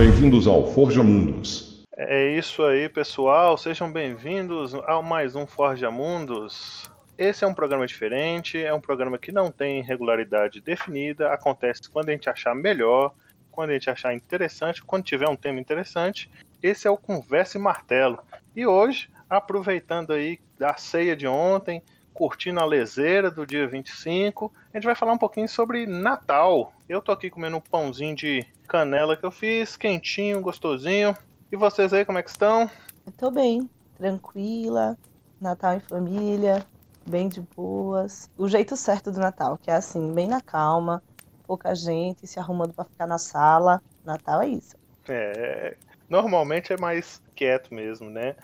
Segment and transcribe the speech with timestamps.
[0.00, 1.84] Bem-vindos ao Forja Mundos.
[1.94, 3.58] É isso aí, pessoal.
[3.58, 6.90] Sejam bem-vindos a mais um Forja Mundos.
[7.18, 12.08] Esse é um programa diferente, é um programa que não tem regularidade definida, acontece quando
[12.08, 13.12] a gente achar melhor,
[13.50, 16.30] quando a gente achar interessante, quando tiver um tema interessante.
[16.62, 18.20] Esse é o Conversa e Martelo.
[18.56, 21.82] E hoje, aproveitando aí da ceia de ontem,
[22.20, 26.70] curtindo a lezeira do dia 25, a gente vai falar um pouquinho sobre Natal.
[26.86, 31.16] Eu tô aqui comendo um pãozinho de canela que eu fiz, quentinho, gostosinho.
[31.50, 32.70] E vocês aí, como é que estão?
[33.06, 34.98] Eu tô bem, tranquila,
[35.40, 36.62] Natal em família,
[37.08, 38.28] bem de boas.
[38.36, 41.02] O jeito certo do Natal, que é assim, bem na calma,
[41.46, 43.80] pouca gente se arrumando para ficar na sala.
[44.04, 44.76] Natal é isso.
[45.08, 45.74] É,
[46.06, 48.36] normalmente é mais quieto mesmo, né?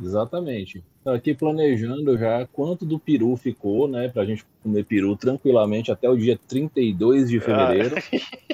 [0.00, 0.82] Exatamente.
[1.04, 4.08] Tô aqui planejando já quanto do peru ficou, né?
[4.08, 7.96] Pra gente comer peru tranquilamente até o dia 32 de fevereiro.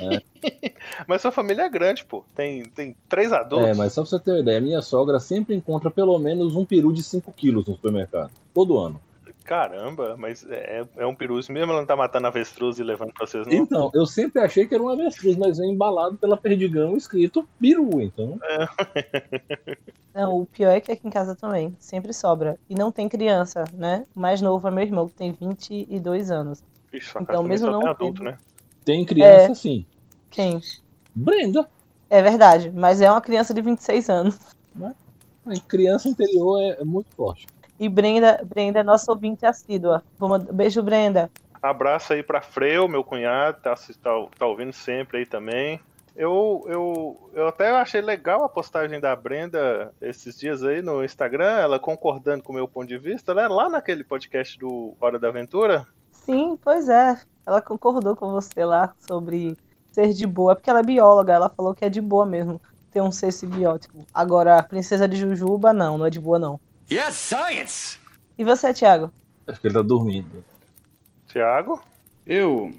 [0.00, 0.22] Ah.
[1.06, 2.24] Mas sua família é grande, pô.
[2.34, 3.68] Tem, tem três adultos.
[3.68, 6.64] É, mas só pra você ter uma ideia, minha sogra sempre encontra pelo menos um
[6.64, 8.30] peru de 5 quilos no supermercado.
[8.54, 9.00] Todo ano.
[9.48, 11.72] Caramba, mas é, é um peru isso mesmo?
[11.72, 13.54] Ela não tá matando avestruz e levando pra vocês, não?
[13.54, 17.98] Então, eu sempre achei que era um avestruz, mas é embalado pela Perdigão escrito peru,
[18.02, 18.38] então.
[20.14, 22.58] Não, o pior é que aqui em casa também, sempre sobra.
[22.68, 24.04] E não tem criança, né?
[24.14, 26.62] O mais novo é meu irmão, que tem 22 anos.
[26.92, 28.36] Ixi, Então, mesmo não tem adulto, né?
[28.84, 29.54] Tem criança É.
[29.54, 29.86] sim.
[30.28, 30.60] Quem?
[31.14, 31.66] Brenda.
[32.10, 34.38] É verdade, mas é uma criança de 26 anos.
[34.82, 37.46] A criança interior é, é muito forte.
[37.78, 40.02] E Brenda, Brenda é nossa ouvinte assídua.
[40.52, 41.30] Beijo, Brenda.
[41.62, 45.80] Abraço aí pra Freu, meu cunhado, tá, tá, tá ouvindo sempre aí também.
[46.14, 51.58] Eu, eu, eu até achei legal a postagem da Brenda esses dias aí no Instagram,
[51.58, 53.46] ela concordando com o meu ponto de vista, né?
[53.46, 55.86] Lá naquele podcast do Hora da Aventura.
[56.10, 57.16] Sim, pois é.
[57.46, 59.56] Ela concordou com você lá sobre
[59.92, 60.56] ser de boa.
[60.56, 64.04] Porque ela é bióloga, ela falou que é de boa mesmo ter um ser simbiótico.
[64.12, 66.58] Agora, a princesa de Jujuba, não, não é de boa, não.
[66.90, 67.98] Yes, science!
[68.38, 69.12] E você, Thiago?
[69.46, 70.44] Acho que ele tá dormindo.
[71.26, 71.82] Tiago?
[72.26, 72.72] Eu.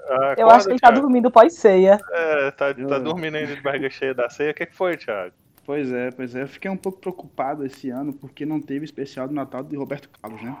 [0.00, 1.00] Ah, Eu acorda, acho que ele tá Thiago.
[1.02, 1.98] dormindo pós-ceia.
[2.12, 4.52] É, tá, tá Eu- dormindo ainda de barriga cheia da ceia.
[4.52, 5.32] O que, que foi, Thiago?
[5.64, 6.42] Pois é, pois é.
[6.42, 10.08] Eu fiquei um pouco preocupado esse ano porque não teve especial do Natal de Roberto
[10.22, 10.56] Carlos, né?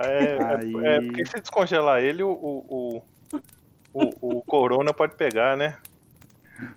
[0.00, 3.02] É, Aí- é, é porque se descongelar ele, o, o,
[3.92, 5.76] o, o, o corona pode pegar, né?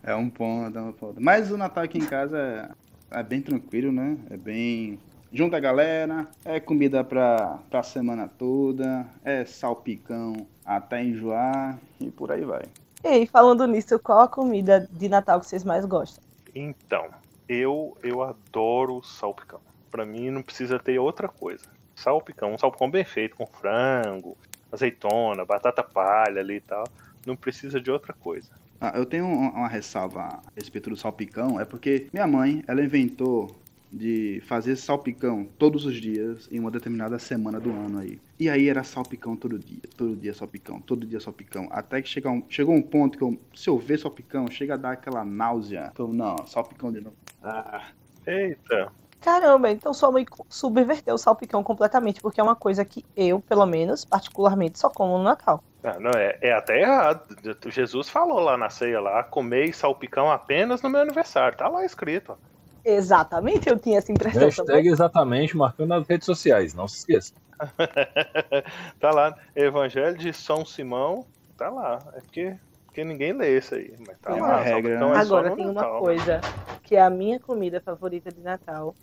[0.03, 1.21] É um ponto, é um ponto.
[1.21, 2.73] Mas o Natal aqui em casa
[3.11, 4.17] é, é bem tranquilo, né?
[4.31, 4.99] É bem.
[5.33, 12.33] Junta a galera, é comida pra, pra semana toda, é salpicão até enjoar e por
[12.33, 12.63] aí vai.
[13.01, 16.21] E falando nisso, qual a comida de Natal que vocês mais gostam?
[16.53, 17.07] Então,
[17.47, 19.61] eu, eu adoro salpicão.
[19.89, 21.63] Pra mim não precisa ter outra coisa.
[21.95, 24.37] Salpicão, um salpicão bem feito, com frango,
[24.69, 26.83] azeitona, batata palha ali e tal.
[27.25, 28.49] Não precisa de outra coisa.
[28.81, 32.83] Ah, eu tenho uma uma ressalva a respeito do salpicão, é porque minha mãe, ela
[32.83, 33.60] inventou
[33.91, 38.19] de fazer salpicão todos os dias em uma determinada semana do ano aí.
[38.39, 41.67] E aí era salpicão todo dia, todo dia salpicão, todo dia salpicão.
[41.71, 44.77] Até que chega um, chegou um ponto que eu, se eu ver salpicão, chega a
[44.77, 45.91] dar aquela náusea.
[45.97, 47.15] Eu, não, salpicão de novo.
[47.43, 47.89] Ah,
[48.25, 48.91] Eita,
[49.21, 53.67] Caramba, então sua mãe subverteu o salpicão completamente, porque é uma coisa que eu, pelo
[53.67, 55.63] menos, particularmente, só como no Natal.
[55.83, 57.35] Ah, não, é, é até errado.
[57.67, 61.55] Jesus falou lá na ceia lá, comei salpicão apenas no meu aniversário.
[61.55, 62.31] Tá lá escrito.
[62.31, 62.50] ó.
[62.83, 64.49] Exatamente, eu tinha essa impressão também.
[64.55, 67.33] Hashtag exatamente marcando nas redes sociais, não se esqueça.
[68.99, 71.25] tá lá, Evangelho de São Simão,
[71.57, 71.99] tá lá.
[72.15, 72.55] É porque,
[72.85, 73.93] porque ninguém lê isso aí.
[74.05, 75.11] Mas tá É lá, uma regra, né?
[75.11, 75.99] é só Agora tem uma Natal.
[75.99, 76.41] coisa
[76.83, 78.95] que é a minha comida favorita de Natal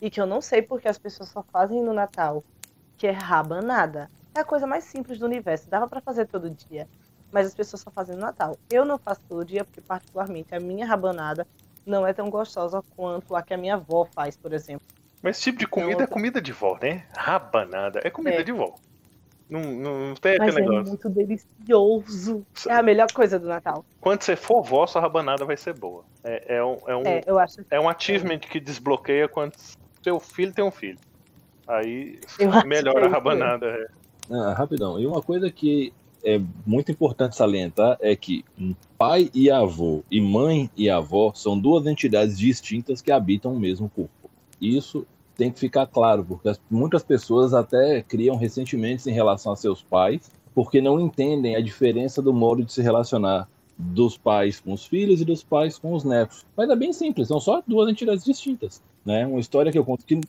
[0.00, 2.44] e que eu não sei porque as pessoas só fazem no Natal,
[2.98, 4.10] que é rabanada.
[4.34, 6.88] É a coisa mais simples do universo, dava pra fazer todo dia,
[7.30, 8.56] mas as pessoas só fazem no Natal.
[8.70, 11.46] Eu não faço todo dia porque particularmente a minha rabanada
[11.86, 14.86] não é tão gostosa quanto a que a minha avó faz, por exemplo.
[15.22, 17.04] Mas esse tipo de comida é outra- comida de vó, né?
[17.16, 18.00] Rabanada.
[18.02, 18.42] É comida É.
[18.42, 18.74] de vó.
[19.48, 20.88] Não, não, não tem Mas aquele é negócio.
[20.88, 22.46] muito delicioso.
[22.68, 23.84] É a melhor coisa do Natal.
[24.00, 26.04] Quando você for vó, sua rabanada vai ser boa.
[26.24, 27.60] É, é um, é, um, É, eu acho.
[27.70, 29.52] é um achievement que desbloqueia quando
[30.02, 30.98] seu filho tem um filho.
[31.68, 32.18] Aí
[32.66, 33.66] melhora é a rabanada.
[33.66, 33.86] é.
[34.34, 34.98] Ah, rapidão.
[34.98, 35.92] E uma coisa que
[36.24, 38.44] é muito importante salientar é que
[38.96, 43.88] pai e avô e mãe e avó são duas entidades distintas que habitam o mesmo
[43.88, 44.30] corpo.
[44.60, 49.56] Isso tem que ficar claro, porque as- muitas pessoas até criam ressentimentos em relação a
[49.56, 54.72] seus pais, porque não entendem a diferença do modo de se relacionar dos pais com
[54.74, 56.44] os filhos e dos pais com os netos.
[56.56, 58.82] Mas é bem simples, são só duas entidades distintas.
[59.04, 59.26] Né?
[59.26, 60.20] Uma história que eu conto que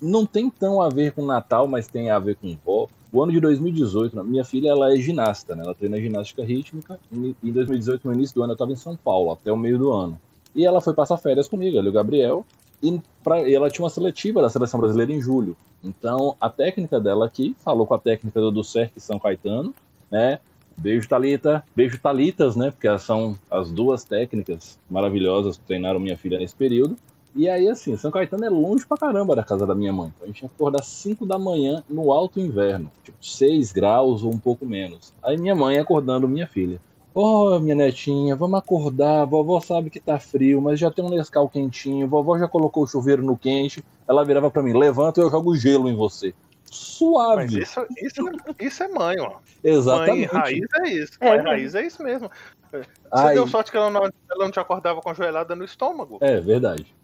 [0.00, 2.86] não tem tão a ver com Natal, mas tem a ver com vó.
[3.10, 5.62] O ano de 2018, minha filha ela é ginasta, né?
[5.64, 7.00] Ela treina ginástica rítmica.
[7.10, 9.78] E em 2018, no início do ano, eu estava em São Paulo, até o meio
[9.78, 10.20] do ano.
[10.54, 12.44] E ela foi passar férias comigo, ela e o Gabriel,
[12.82, 15.56] e, pra, e ela tinha uma seletiva da seleção brasileira em julho.
[15.82, 19.74] Então, a técnica dela aqui falou com a técnica do, CERC São Caetano,
[20.10, 20.38] né?
[20.76, 21.64] Beijo, Talita.
[21.74, 22.70] Beijo, Talitas, né?
[22.70, 26.96] Porque são as duas técnicas maravilhosas que treinaram minha filha nesse período.
[27.34, 30.12] E aí, assim, São Caetano é longe pra caramba da casa da minha mãe.
[30.22, 34.32] A gente tinha que acordar 5 da manhã no alto inverno, tipo 6 graus ou
[34.32, 35.12] um pouco menos.
[35.22, 36.80] Aí minha mãe acordando minha filha.
[37.14, 39.24] Ô, oh, minha netinha, vamos acordar.
[39.24, 42.06] Vovó sabe que tá frio, mas já tem um Nescau quentinho.
[42.06, 43.84] Vovó já colocou o chuveiro no quente.
[44.06, 46.34] Ela virava para mim: levanta, eu jogo gelo em você.
[46.70, 47.44] Suave.
[47.44, 48.30] Mas isso, isso,
[48.60, 49.38] isso é mãe, ó.
[49.64, 50.32] Exatamente.
[50.32, 51.12] Mãe raiz é isso.
[51.20, 51.28] É.
[51.28, 52.30] Mãe raiz é isso mesmo.
[52.70, 55.64] Você Aí- deu sorte que ela não, ela não te acordava com a joelhada no
[55.64, 56.18] estômago.
[56.20, 56.94] É verdade.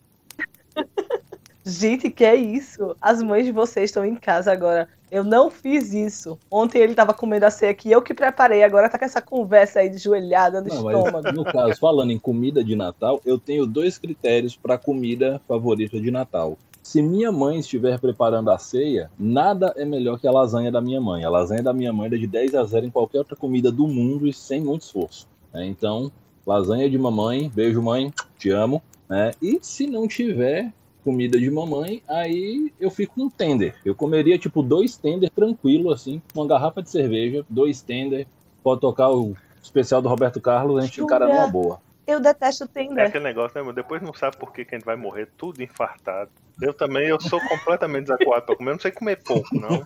[1.67, 2.94] Gente, que é isso?
[3.00, 4.87] As mães de vocês estão em casa agora.
[5.11, 6.38] Eu não fiz isso.
[6.50, 8.62] Ontem ele tava comendo a ceia aqui, eu que preparei.
[8.62, 11.21] Agora tá com essa conversa aí de joelhada no Não, estômago.
[11.23, 15.99] mas no caso, falando em comida de Natal, eu tenho dois critérios para comida favorita
[15.99, 16.59] de Natal.
[16.82, 21.00] Se minha mãe estiver preparando a ceia, nada é melhor que a lasanha da minha
[21.00, 21.25] mãe.
[21.25, 23.88] A lasanha da minha mãe é de 10 a 0 em qualquer outra comida do
[23.88, 25.26] mundo e sem muito esforço.
[25.50, 25.65] né?
[25.65, 26.12] Então,
[26.46, 28.82] lasanha de mamãe, beijo mãe, te amo.
[29.08, 29.32] né?
[29.43, 33.75] E se não tiver comida de mamãe, aí eu fico com um tender.
[33.85, 38.26] Eu comeria tipo dois tender tranquilo, assim, uma garrafa de cerveja, dois tender,
[38.62, 41.81] pode tocar o especial do Roberto Carlos, a gente encara numa boa.
[42.06, 43.06] Eu detesto É Tender.
[43.06, 43.62] aquele negócio, né?
[43.62, 43.75] mano?
[43.75, 46.31] Depois não sabe por que, que a gente vai morrer tudo infartado.
[46.61, 48.70] Eu também, eu sou completamente desacuado pra comer.
[48.73, 49.82] Eu não sei comer pouco, não.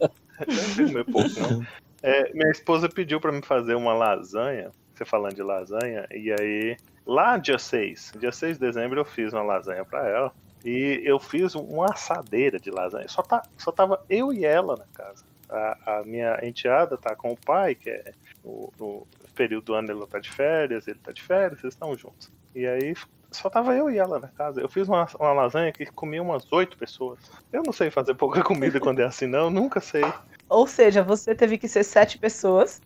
[0.00, 1.66] Eu não sei comer pouco, não.
[2.02, 4.70] É, minha esposa pediu pra me fazer uma lasanha.
[5.02, 6.06] Você falando de lasanha.
[6.12, 10.32] E aí, lá dia 6, dia 6 de dezembro, eu fiz uma lasanha pra ela.
[10.64, 13.08] E eu fiz uma assadeira de lasanha.
[13.08, 15.24] Só, tá, só tava eu e ela na casa.
[15.50, 18.12] A, a minha enteada tá com o pai, que é
[18.44, 21.96] o, o período do ano ela tá de férias, ele tá de férias, eles estão
[21.96, 22.30] juntos.
[22.54, 22.94] E aí
[23.32, 24.60] só tava eu e ela na casa.
[24.60, 27.18] Eu fiz uma, uma lasanha que comia umas oito pessoas.
[27.52, 30.04] Eu não sei fazer pouca comida quando é assim, não, nunca sei.
[30.48, 32.80] Ou seja, você teve que ser sete pessoas,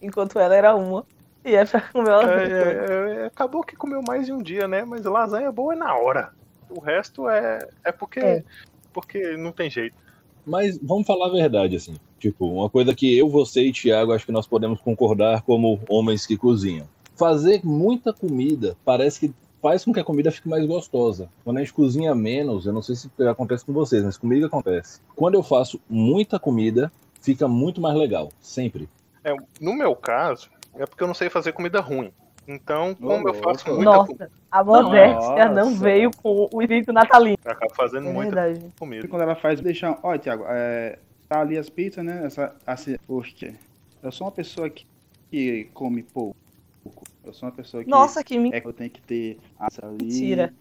[0.00, 1.04] enquanto ela era uma.
[1.44, 4.66] E é pra comer uma É, é, é, acabou que comeu mais de um dia,
[4.66, 4.84] né?
[4.84, 6.30] Mas lasanha boa é na hora.
[6.68, 8.20] O resto é, é porque.
[8.20, 8.44] É.
[8.92, 9.94] Porque não tem jeito.
[10.44, 11.96] Mas vamos falar a verdade, assim.
[12.18, 16.26] Tipo, uma coisa que eu, você e Thiago acho que nós podemos concordar como homens
[16.26, 16.88] que cozinham.
[17.14, 21.28] Fazer muita comida parece que faz com que a comida fique mais gostosa.
[21.44, 25.00] Quando a gente cozinha menos, eu não sei se acontece com vocês, mas comigo acontece.
[25.14, 26.90] Quando eu faço muita comida,
[27.20, 28.30] fica muito mais legal.
[28.40, 28.88] Sempre.
[29.22, 32.12] É, no meu caso, é porque eu não sei fazer comida ruim.
[32.46, 37.36] Então, como eu faço muita comida, Nossa, a modéstia não veio com o espírito natalino.
[37.44, 38.72] eu acabo fazendo É muita verdade.
[38.78, 39.04] comida.
[39.04, 39.98] E quando ela faz, deixa.
[40.02, 40.98] Olha, Thiago, é,
[41.28, 42.22] tá ali as pizzas, né?
[42.24, 43.52] Essa, assim, poxa,
[44.02, 44.86] eu sou uma pessoa que,
[45.30, 46.36] que come pouco.
[47.22, 47.90] Eu sou uma pessoa que.
[47.90, 48.56] Nossa, que mentira.
[48.56, 50.04] É que eu tenho que ter essa ali.
[50.04, 50.54] Mentira.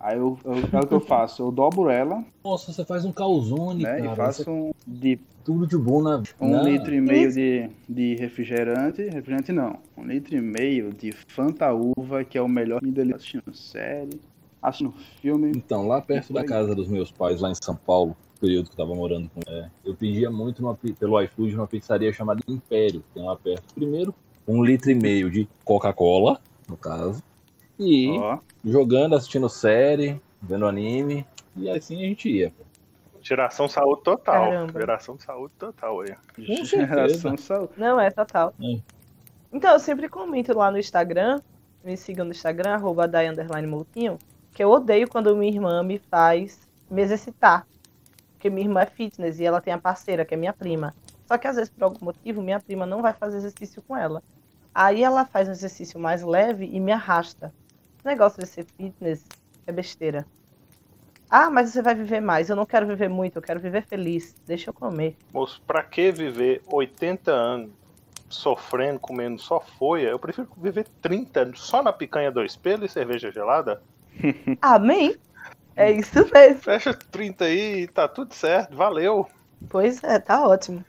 [0.00, 3.12] Aí eu, eu, é o que eu faço, eu dobro ela, Nossa, você faz um
[3.12, 4.00] calzone, né?
[4.00, 4.12] cara.
[4.12, 6.64] E faço um, de tudo de bom na um Não.
[6.64, 9.02] litro e meio de, de refrigerante.
[9.02, 9.78] Refrigerante não.
[9.94, 14.18] Um litro e meio de Fanta Uva, que é o melhor ali assistindo série,
[14.62, 15.50] assistindo filme.
[15.50, 18.86] Então, lá perto da casa dos meus pais, lá em São Paulo, período que eu
[18.86, 23.00] tava morando com é, eu pedia muito numa pi- pelo iFood numa pizzaria chamada Império,
[23.02, 23.74] que tem lá perto.
[23.74, 24.14] Primeiro,
[24.48, 27.22] um litro e meio de Coca-Cola, no caso,
[27.80, 32.52] e Ó, jogando, assistindo série, vendo anime, e assim a gente ia.
[33.22, 34.44] Geração saúde total.
[34.44, 34.80] Caramba.
[34.80, 36.16] Geração saúde total aí.
[36.38, 37.72] geração saúde.
[37.76, 38.54] Não, é total.
[38.60, 38.80] Hum.
[39.52, 41.40] Então, eu sempre comento lá no Instagram,
[41.84, 43.10] me sigam no Instagram, arroba
[43.66, 44.18] Moutinho,
[44.52, 47.66] que eu odeio quando minha irmã me faz me exercitar.
[48.32, 50.94] Porque minha irmã é fitness e ela tem a parceira, que é minha prima.
[51.26, 54.22] Só que às vezes, por algum motivo, minha prima não vai fazer exercício com ela.
[54.74, 57.52] Aí ela faz um exercício mais leve e me arrasta.
[58.04, 59.24] O negócio de ser fitness
[59.66, 60.26] é besteira.
[61.28, 62.50] Ah, mas você vai viver mais.
[62.50, 64.34] Eu não quero viver muito, eu quero viver feliz.
[64.46, 65.16] Deixa eu comer.
[65.32, 67.70] Moço, pra que viver 80 anos
[68.28, 70.08] sofrendo, comendo só folha?
[70.08, 73.80] Eu prefiro viver 30 só na picanha dois pelos e cerveja gelada.
[74.60, 75.16] Amém?
[75.76, 76.62] É isso mesmo.
[76.62, 78.76] Fecha 30 aí e tá tudo certo.
[78.76, 79.28] Valeu.
[79.68, 80.84] Pois é, tá ótimo.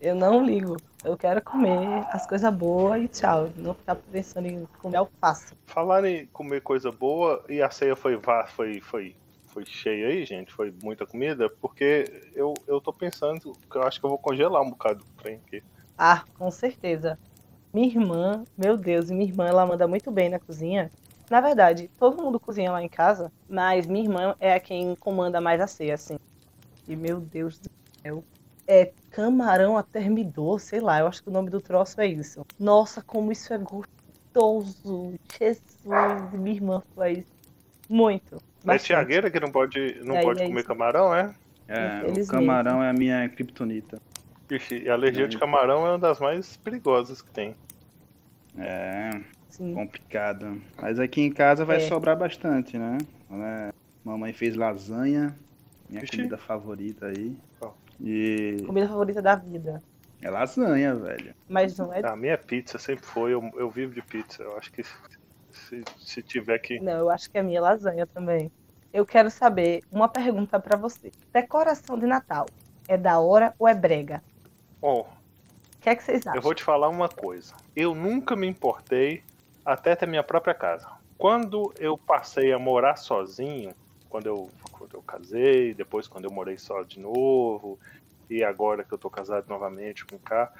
[0.00, 0.76] Eu não ligo.
[1.04, 3.50] Eu quero comer as coisas boas e tchau.
[3.56, 5.54] Não ficar pensando em comer alface.
[5.66, 9.14] Falar em comer coisa boa e a ceia foi vá, foi foi
[9.50, 12.04] foi cheia aí, gente, foi muita comida, porque
[12.34, 15.40] eu, eu tô pensando que eu acho que eu vou congelar um bocado do trem
[15.46, 15.62] aqui.
[15.98, 17.18] Ah, com certeza.
[17.74, 20.90] Minha irmã, meu Deus, minha irmã, ela manda muito bem na cozinha.
[21.28, 25.40] Na verdade, todo mundo cozinha lá em casa, mas minha irmã é a quem comanda
[25.40, 26.16] mais a ceia, assim.
[26.88, 27.70] E meu Deus do
[28.02, 28.24] céu.
[28.66, 32.42] É camarão a termidor, sei lá, eu acho que o nome do troço é isso.
[32.58, 35.14] Nossa, como isso é gostoso.
[35.38, 37.24] Jesus, minha irmã faz
[37.88, 38.36] muito.
[38.36, 38.86] É bastante.
[38.86, 40.68] Tiagueira que não pode, não É, pode é comer isso.
[40.68, 41.34] camarão, é?
[41.68, 42.28] É, o Infelizmente.
[42.30, 44.00] camarão é a minha criptonita.
[44.50, 47.54] Ixi, e a alergia de camarão é uma das mais perigosas que tem.
[48.58, 49.10] É,
[49.48, 49.74] Sim.
[49.74, 50.60] complicado.
[50.80, 51.80] Mas aqui em casa vai É.
[51.80, 52.98] sobrar bastante, né?
[53.28, 53.70] Né?
[54.04, 55.36] Mamãe fez lasanha,
[55.88, 56.16] minha Ixi.
[56.16, 57.36] comida favorita aí.
[58.02, 59.82] E Comida favorita da vida.
[60.22, 61.34] é lasanha, velho.
[61.48, 62.00] Mas não é.
[62.06, 64.42] A minha pizza sempre foi, eu, eu vivo de pizza.
[64.42, 64.82] Eu acho que
[65.52, 66.80] se, se tiver que.
[66.80, 68.50] Não, eu acho que é a minha lasanha também.
[68.92, 71.12] Eu quero saber uma pergunta pra você.
[71.32, 72.46] Decoração de Natal
[72.88, 74.22] é da hora ou é brega?
[74.82, 75.06] Ó, O
[75.80, 76.34] que é que vocês acham?
[76.34, 77.54] eu vou te falar uma coisa.
[77.76, 79.22] Eu nunca me importei
[79.64, 80.88] até ter minha própria casa.
[81.16, 83.72] Quando eu passei a morar sozinho,
[84.08, 84.50] quando eu,
[84.80, 87.78] quando eu casei, depois quando eu morei só de novo,
[88.30, 90.50] e agora que eu tô casado novamente com o K,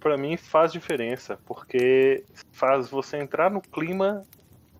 [0.00, 4.24] pra mim faz diferença, porque faz você entrar no clima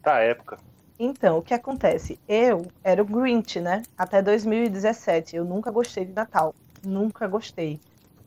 [0.03, 0.59] da época.
[0.99, 2.19] Então, o que acontece?
[2.27, 3.83] Eu era o Grinch, né?
[3.97, 5.37] Até 2017.
[5.37, 6.55] Eu nunca gostei de Natal.
[6.85, 7.81] Nunca gostei.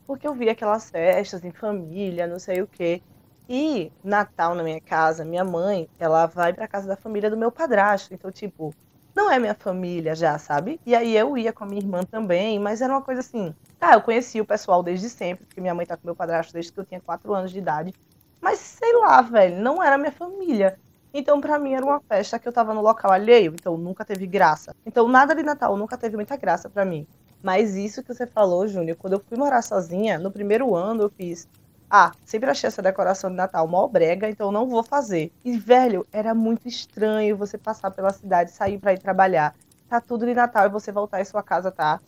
[0.06, 3.00] Porque eu via aquelas festas em família, não sei o quê.
[3.48, 7.52] E Natal na minha casa, minha mãe, ela vai pra casa da família do meu
[7.52, 8.12] padrasto.
[8.12, 8.74] Então, tipo,
[9.14, 10.80] não é minha família já, sabe?
[10.84, 13.54] E aí eu ia com a minha irmã também, mas era uma coisa assim.
[13.78, 16.72] Tá, eu conhecia o pessoal desde sempre, porque minha mãe tá com meu padrasto desde
[16.72, 17.94] que eu tinha 4 anos de idade.
[18.40, 20.78] Mas sei lá, velho, não era minha família.
[21.12, 24.26] Então, pra mim, era uma festa que eu tava no local alheio, então nunca teve
[24.26, 24.74] graça.
[24.84, 27.06] Então, nada de Natal nunca teve muita graça pra mim.
[27.40, 31.10] Mas isso que você falou, Júnior, quando eu fui morar sozinha, no primeiro ano eu
[31.10, 31.46] fiz.
[31.90, 35.30] Ah, sempre achei essa decoração de Natal mó brega, então não vou fazer.
[35.44, 39.54] E, velho, era muito estranho você passar pela cidade, sair pra ir trabalhar.
[39.88, 42.00] Tá tudo de Natal e você voltar e sua casa tá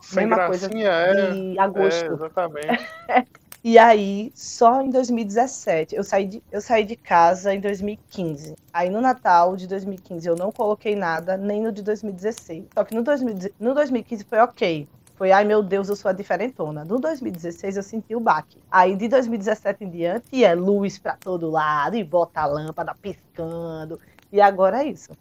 [0.00, 0.68] Sem Mesma coisa é.
[0.68, 2.12] de É, agosto.
[2.12, 2.86] exatamente.
[3.66, 8.54] E aí, só em 2017, eu saí, de, eu saí de casa em 2015.
[8.70, 12.66] Aí no Natal de 2015 eu não coloquei nada, nem no de 2016.
[12.74, 14.86] Só que no, 2000 no 2015 foi ok.
[15.16, 16.84] Foi, ai meu Deus, eu sou a diferentona.
[16.84, 18.58] No 2016 eu senti o baque.
[18.70, 24.00] Aí de 2017 em diante é luz pra todo lado, e bota a lâmpada piscando.
[24.32, 25.12] E agora é isso.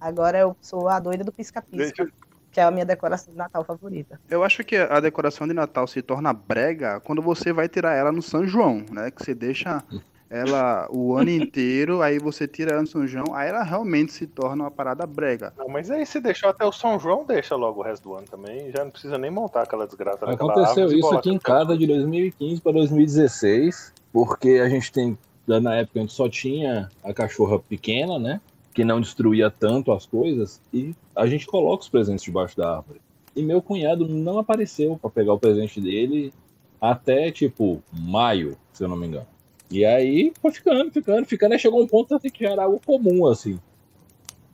[0.00, 2.08] Agora eu sou a doida do pisca-pisca,
[2.50, 4.20] que é a minha decoração de Natal favorita.
[4.28, 8.10] Eu acho que a decoração de Natal se torna brega quando você vai tirar ela
[8.10, 9.10] no São João, né?
[9.10, 9.82] Que você deixa
[10.28, 14.26] ela o ano inteiro, aí você tira ela no São João, aí ela realmente se
[14.26, 15.52] torna uma parada brega.
[15.56, 18.26] Não, mas aí se deixou até o São João, deixa logo o resto do ano
[18.26, 18.70] também.
[18.72, 21.58] Já não precisa nem montar aquela desgraça Aconteceu isso aqui em café.
[21.58, 26.88] casa de 2015 para 2016, porque a gente tem, na época a gente só tinha
[27.04, 28.40] a cachorra pequena, né?
[28.74, 33.00] Que não destruía tanto as coisas, e a gente coloca os presentes debaixo da árvore.
[33.34, 36.32] E meu cunhado não apareceu para pegar o presente dele
[36.80, 39.26] até tipo maio, se eu não me engano.
[39.70, 42.80] E aí foi ficando, ficando, ficando, aí chegou um ponto até que já era algo
[42.84, 43.58] comum, assim.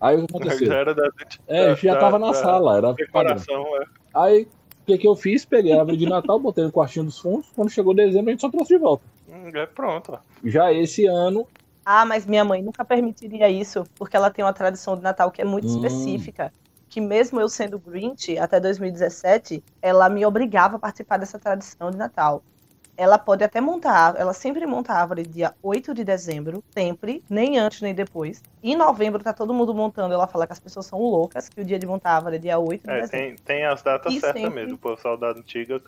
[0.00, 0.72] Aí o que Já aconteceu?
[0.72, 1.08] era da,
[1.46, 2.96] É, da- já da- tava na da sala, era padrão.
[2.96, 3.84] decoração, é.
[4.14, 5.44] Aí, o que, que eu fiz?
[5.44, 7.46] Peguei a árvore de Natal, botei no quartinho dos fundos.
[7.54, 9.04] Quando chegou dezembro, a gente só trouxe de volta.
[9.28, 10.18] Hum, é pronto.
[10.44, 11.46] Já esse ano,
[11.84, 15.42] Ah, mas minha mãe nunca permitiria isso, porque ela tem uma tradição de Natal que
[15.42, 15.74] é muito Hum.
[15.74, 16.52] específica.
[16.88, 21.96] Que mesmo eu sendo Grinch até 2017, ela me obrigava a participar dessa tradição de
[21.96, 22.44] Natal.
[22.96, 27.58] Ela pode até montar, ela sempre monta a árvore dia 8 de dezembro, sempre, nem
[27.58, 28.42] antes nem depois.
[28.62, 31.64] Em novembro tá todo mundo montando, ela fala que as pessoas são loucas, que o
[31.64, 33.26] dia de montar a árvore é dia 8 de É, dezembro.
[33.26, 34.74] tem, tem as datas E certas sempre- mesmo.
[34.74, 35.80] O pessoal da antiga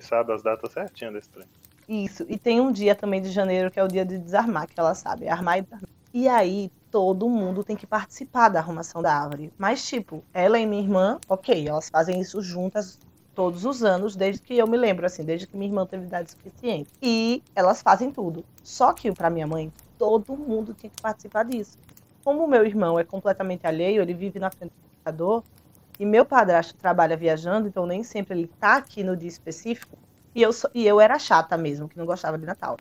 [0.00, 1.46] sabe as datas certinhas desse trem.
[1.88, 2.24] Isso.
[2.28, 4.94] E tem um dia também de janeiro que é o dia de desarmar, que ela
[4.94, 5.90] sabe, armar e desarmar.
[6.12, 9.52] E aí, todo mundo tem que participar da arrumação da árvore.
[9.58, 12.98] Mas, tipo, ela e minha irmã, ok, elas fazem isso juntas
[13.36, 16.30] todos os anos, desde que eu me lembro, assim, desde que minha irmã teve idade
[16.30, 16.90] suficiente.
[17.00, 18.44] E elas fazem tudo.
[18.64, 21.78] Só que, pra minha mãe, todo mundo tinha que participar disso.
[22.24, 25.44] Como meu irmão é completamente alheio, ele vive na frente do computador,
[26.00, 29.96] e meu padrasto trabalha viajando, então nem sempre ele tá aqui no dia específico,
[30.34, 32.76] e eu, e eu era chata mesmo, que não gostava de Natal.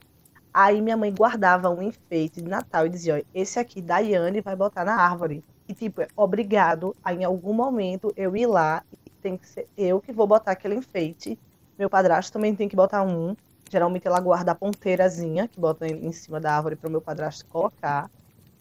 [0.53, 4.55] Aí minha mãe guardava um enfeite de Natal e dizia: ó, esse aqui Daiane vai
[4.55, 5.43] botar na árvore.
[5.67, 9.67] E tipo, é obrigado a em algum momento eu ir lá e tem que ser
[9.75, 11.39] eu que vou botar aquele enfeite.
[11.79, 13.35] Meu padrasto também tem que botar um.
[13.71, 17.43] Geralmente ela guarda a ponteirazinha que bota em cima da árvore para o meu padrasto
[17.47, 18.07] colocar.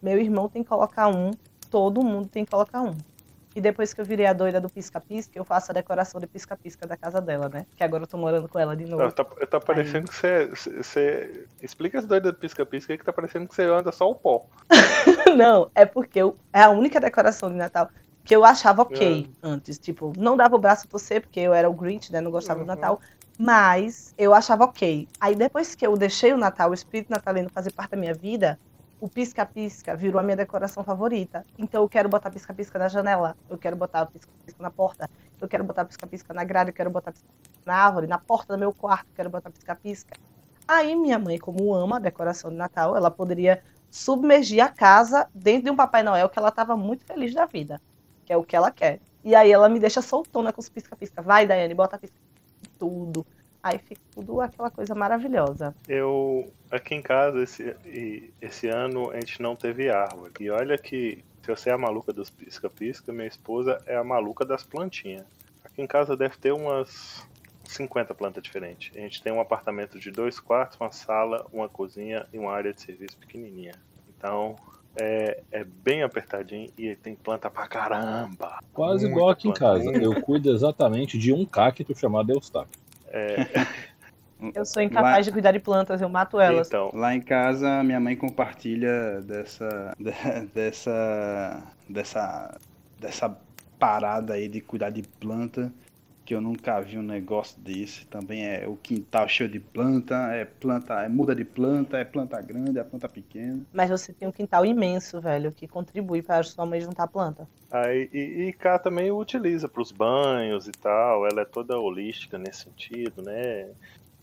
[0.03, 1.33] Meu irmão tem que colocar um.
[1.71, 2.97] Todo mundo tem que colocar um.
[3.55, 6.87] E depois que eu virei a doida do pisca-pisca, eu faço a decoração de pisca-pisca
[6.87, 7.67] da casa dela, né?
[7.77, 9.13] Que agora eu tô morando com ela de novo.
[9.13, 11.47] Tá, tá, tá parecendo que você, você.
[11.63, 14.47] Explica as doidas do pisca-pisca aí que tá parecendo que você anda só o pó.
[15.37, 17.89] Não, é porque eu, é a única decoração de Natal
[18.25, 19.79] que eu achava ok antes.
[19.79, 22.21] Tipo, não dava o braço a torcer, porque eu era o Grinch, né?
[22.21, 22.67] Não gostava Uhum.
[22.67, 23.01] do Natal.
[23.39, 25.09] Mas eu achava ok.
[25.21, 28.59] Aí depois que eu deixei o Natal, o espírito natalino fazer parte da minha vida,
[29.01, 31.45] o pisca-pisca virou a minha decoração favorita.
[31.59, 35.65] Então eu quero botar pisca-pisca na janela, eu quero botar pisca-pisca na porta, eu quero
[35.65, 39.07] botar pisca-pisca na grade, eu quero botar pisca-pisca na árvore, na porta do meu quarto,
[39.11, 40.17] eu quero botar pisca-pisca.
[40.67, 45.65] Aí minha mãe, como ama a decoração de Natal, ela poderia submergir a casa dentro
[45.65, 47.81] de um Papai Noel que ela estava muito feliz da vida,
[48.25, 49.01] que é o que ela quer.
[49.23, 51.23] E aí ela me deixa soltona com os pisca-pisca.
[51.23, 52.17] Vai, Daiane, bota pisca
[52.79, 53.27] tudo.
[53.63, 55.75] Aí fica tudo aquela coisa maravilhosa.
[55.89, 57.75] Eu, aqui em casa, esse,
[58.41, 60.33] esse ano, a gente não teve árvore.
[60.39, 64.45] E olha que, se você é a maluca dos pisca-pisca, minha esposa é a maluca
[64.45, 65.25] das plantinhas.
[65.65, 67.27] Aqui em casa deve ter umas
[67.65, 68.95] 50 plantas diferentes.
[68.95, 72.75] A gente tem um apartamento de dois quartos, uma sala, uma cozinha e uma área
[72.75, 73.73] de serviço pequenininha.
[74.17, 74.57] Então,
[74.97, 78.59] é, é bem apertadinho e tem planta pra caramba.
[78.73, 79.91] Quase igual aqui em casa.
[79.93, 82.81] Eu cuido exatamente de um cacto chamado Eustáquio.
[84.55, 86.67] Eu sou incapaz de cuidar de plantas, eu mato elas.
[86.69, 92.59] Então, Lá em casa, minha mãe compartilha dessa, de- dessa, dessa,
[93.01, 93.39] dessa
[93.79, 95.73] parada aí de cuidar de planta,
[96.25, 98.07] que eu nunca vi um negócio desse.
[98.07, 102.41] Também é o quintal cheio de planta, é planta, é muda de planta, é planta
[102.41, 103.61] grande, é planta pequena.
[103.73, 107.47] Mas você tem um quintal imenso, velho, que contribui para sua mãe juntar planta.
[107.71, 111.27] Aí, e, e cá também utiliza para os banhos e tal.
[111.27, 113.69] Ela é toda holística nesse sentido, né?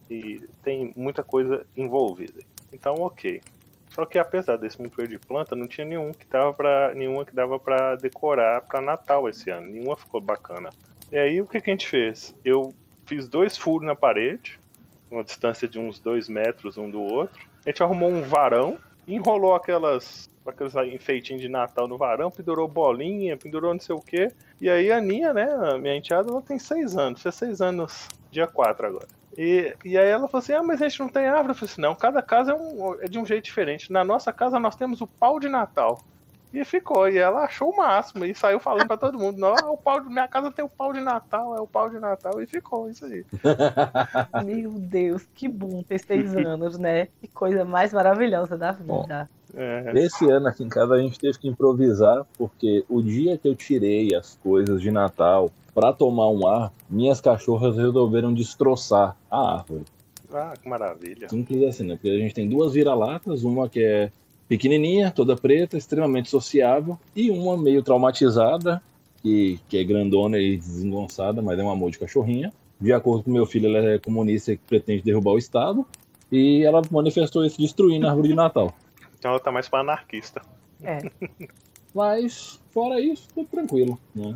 [0.09, 2.41] E tem muita coisa envolvida.
[2.73, 3.41] Então, ok.
[3.89, 7.35] Só que apesar desse montoeiro de planta, não tinha nenhum que dava para nenhuma que
[7.35, 9.67] dava para decorar para Natal esse ano.
[9.67, 10.69] Nenhuma ficou bacana.
[11.11, 12.33] E aí o que, que a gente fez?
[12.43, 12.73] Eu
[13.05, 14.59] fiz dois furos na parede,
[15.09, 17.45] uma distância de uns dois metros um do outro.
[17.65, 18.77] A gente arrumou um varão,
[19.07, 24.31] enrolou aquelas aqueles enfeitinhos de Natal no varão, pendurou bolinha, pendurou não sei o quê.
[24.59, 28.07] E aí a Aninha, né, a minha enteada, ela tem seis anos, fez seis anos
[28.31, 29.07] dia 4 agora.
[29.37, 31.49] E, e aí ela falou assim, ah, mas a gente não tem árvore.
[31.49, 33.91] Eu falei assim, não, cada casa é, um, é de um jeito diferente.
[33.91, 36.03] Na nossa casa nós temos o pau de Natal.
[36.53, 39.77] E ficou, e ela achou o máximo, e saiu falando pra todo mundo, não, o
[39.77, 42.45] pau de minha casa tem o pau de Natal, é o pau de Natal, e
[42.45, 43.25] ficou isso aí.
[44.45, 47.07] Meu Deus, que bom ter seis anos, né?
[47.21, 49.29] Que coisa mais maravilhosa da vida.
[49.53, 53.47] É, Esse ano aqui em casa a gente teve que improvisar, porque o dia que
[53.47, 59.53] eu tirei as coisas de Natal pra tomar um ar, minhas cachorras resolveram destroçar a
[59.55, 59.85] árvore.
[60.33, 61.29] ah, que maravilha.
[61.29, 61.95] Simples assim, né?
[61.95, 64.11] Porque a gente tem duas vira-latas, uma que é
[64.51, 68.83] pequenininha, toda preta, extremamente sociável, e uma meio traumatizada,
[69.21, 72.51] que, que é grandona e desengonçada, mas é um amor de cachorrinha.
[72.77, 75.87] De acordo com meu filho, ela é comunista e pretende derrubar o Estado,
[76.29, 78.73] e ela manifestou isso destruindo a árvore de Natal.
[79.17, 80.41] Então ela tá mais pra anarquista.
[80.83, 80.99] É.
[81.95, 84.35] Mas, fora isso, tudo tranquilo, né?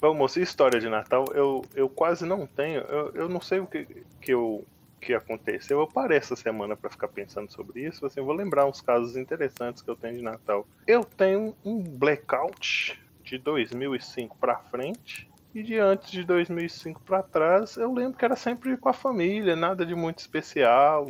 [0.00, 2.80] Bom, moço, e história de Natal, eu, eu quase não tenho.
[2.80, 3.86] Eu, eu não sei o que,
[4.20, 4.64] que, eu,
[5.04, 5.80] que aconteceu.
[5.80, 8.06] Eu parei essa semana pra ficar pensando sobre isso.
[8.06, 10.66] Assim, vou lembrar uns casos interessantes que eu tenho de Natal.
[10.86, 15.30] Eu tenho um blackout de 2005 pra frente.
[15.54, 19.54] E de antes de 2005 pra trás, eu lembro que era sempre com a família,
[19.54, 21.06] nada de muito especial.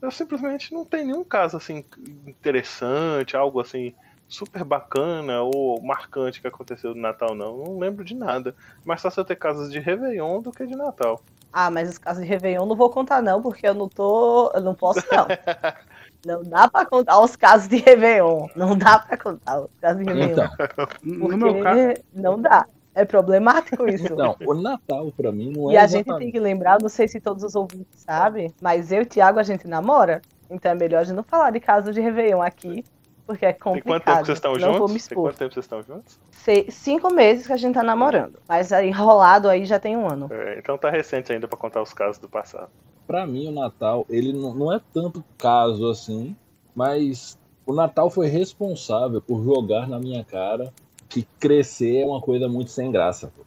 [0.00, 1.84] Eu simplesmente não tenho nenhum caso assim
[2.26, 3.94] interessante, algo assim
[4.26, 7.56] super bacana ou marcante que aconteceu no Natal, não.
[7.58, 8.54] Não lembro de nada.
[8.84, 11.22] Mais fácil eu ter casas de Réveillon do que de Natal.
[11.52, 14.50] Ah, mas os casos de Réveillon não vou contar, não, porque eu não tô.
[14.54, 15.26] Eu não posso, não.
[16.26, 18.48] Não dá pra contar os casos de Réveillon.
[18.56, 20.32] Não dá pra contar os casos de Réveillon.
[20.32, 22.66] Então, No porque meu caso, não dá.
[22.94, 24.06] É problemático isso.
[24.12, 27.06] então, o Natal pra mim não é E a gente tem que lembrar, não sei
[27.06, 30.20] se todos os ouvintes sabem, mas eu e o Thiago a gente namora.
[30.50, 32.84] Então é melhor a gente não falar de casos de Réveillon aqui,
[33.28, 33.92] porque é Tem complicado.
[33.92, 34.78] quanto tempo que vocês estão não juntos?
[34.78, 35.22] vou me Tem expor.
[35.24, 36.18] quanto tempo vocês estão juntos?
[36.30, 38.38] Sei- cinco meses que a gente tá namorando.
[38.48, 40.28] Mas enrolado aí já tem um ano.
[40.32, 42.70] É, então tá recente ainda pra contar os casos do passado.
[43.06, 46.34] Pra mim, o Natal, ele não, não é tanto caso assim,
[46.74, 50.72] mas o Natal foi responsável por jogar na minha cara
[51.08, 53.30] que crescer é uma coisa muito sem graça.
[53.36, 53.42] pô.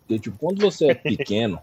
[0.00, 1.60] Porque, tipo, quando você é pequeno,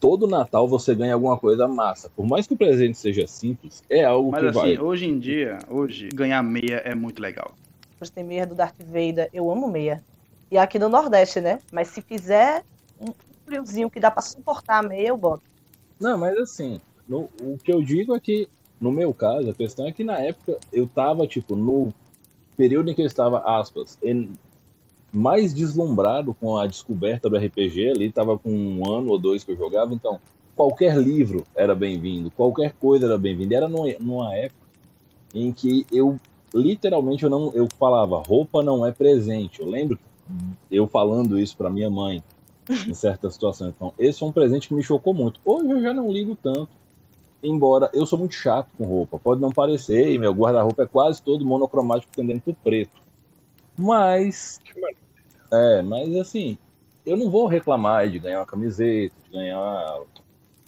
[0.00, 2.10] todo Natal você ganha alguma coisa massa.
[2.14, 4.78] Por mais que o presente seja simples, é algo mas que assim, vai.
[4.78, 7.52] hoje em dia, hoje, ganhar meia é muito legal.
[8.00, 9.30] Hoje tem meia do Darth Vader.
[9.32, 10.02] Eu amo meia.
[10.50, 11.58] E aqui no Nordeste, né?
[11.72, 12.62] Mas se fizer
[13.00, 13.12] um
[13.46, 15.42] friozinho que dá pra suportar a meia, eu boto.
[15.98, 18.48] Não, mas assim, no- o que eu digo é que,
[18.80, 21.92] no meu caso, a questão é que na época eu tava, tipo, no
[22.56, 24.32] período em que eu estava, aspas, em-
[25.14, 29.52] mais deslumbrado com a descoberta do RPG ali, tava com um ano ou dois que
[29.52, 30.18] eu jogava, então
[30.56, 33.54] qualquer livro era bem-vindo, qualquer coisa era bem-vinda.
[33.54, 34.64] Era numa, época
[35.34, 36.18] em que eu,
[36.52, 39.60] literalmente, eu não eu falava, roupa não é presente.
[39.60, 39.98] Eu lembro
[40.70, 42.22] eu falando isso para minha mãe
[42.88, 43.72] em certas situações.
[43.76, 45.40] Então, esse foi um presente que me chocou muito.
[45.44, 46.68] Hoje eu já não ligo tanto.
[47.42, 51.22] Embora eu sou muito chato com roupa, pode não parecer, e meu guarda-roupa é quase
[51.22, 53.02] todo monocromático tendendo pro preto.
[53.76, 54.60] Mas.
[55.54, 56.58] É, mas assim,
[57.06, 60.00] eu não vou reclamar de ganhar uma camiseta, de ganhar.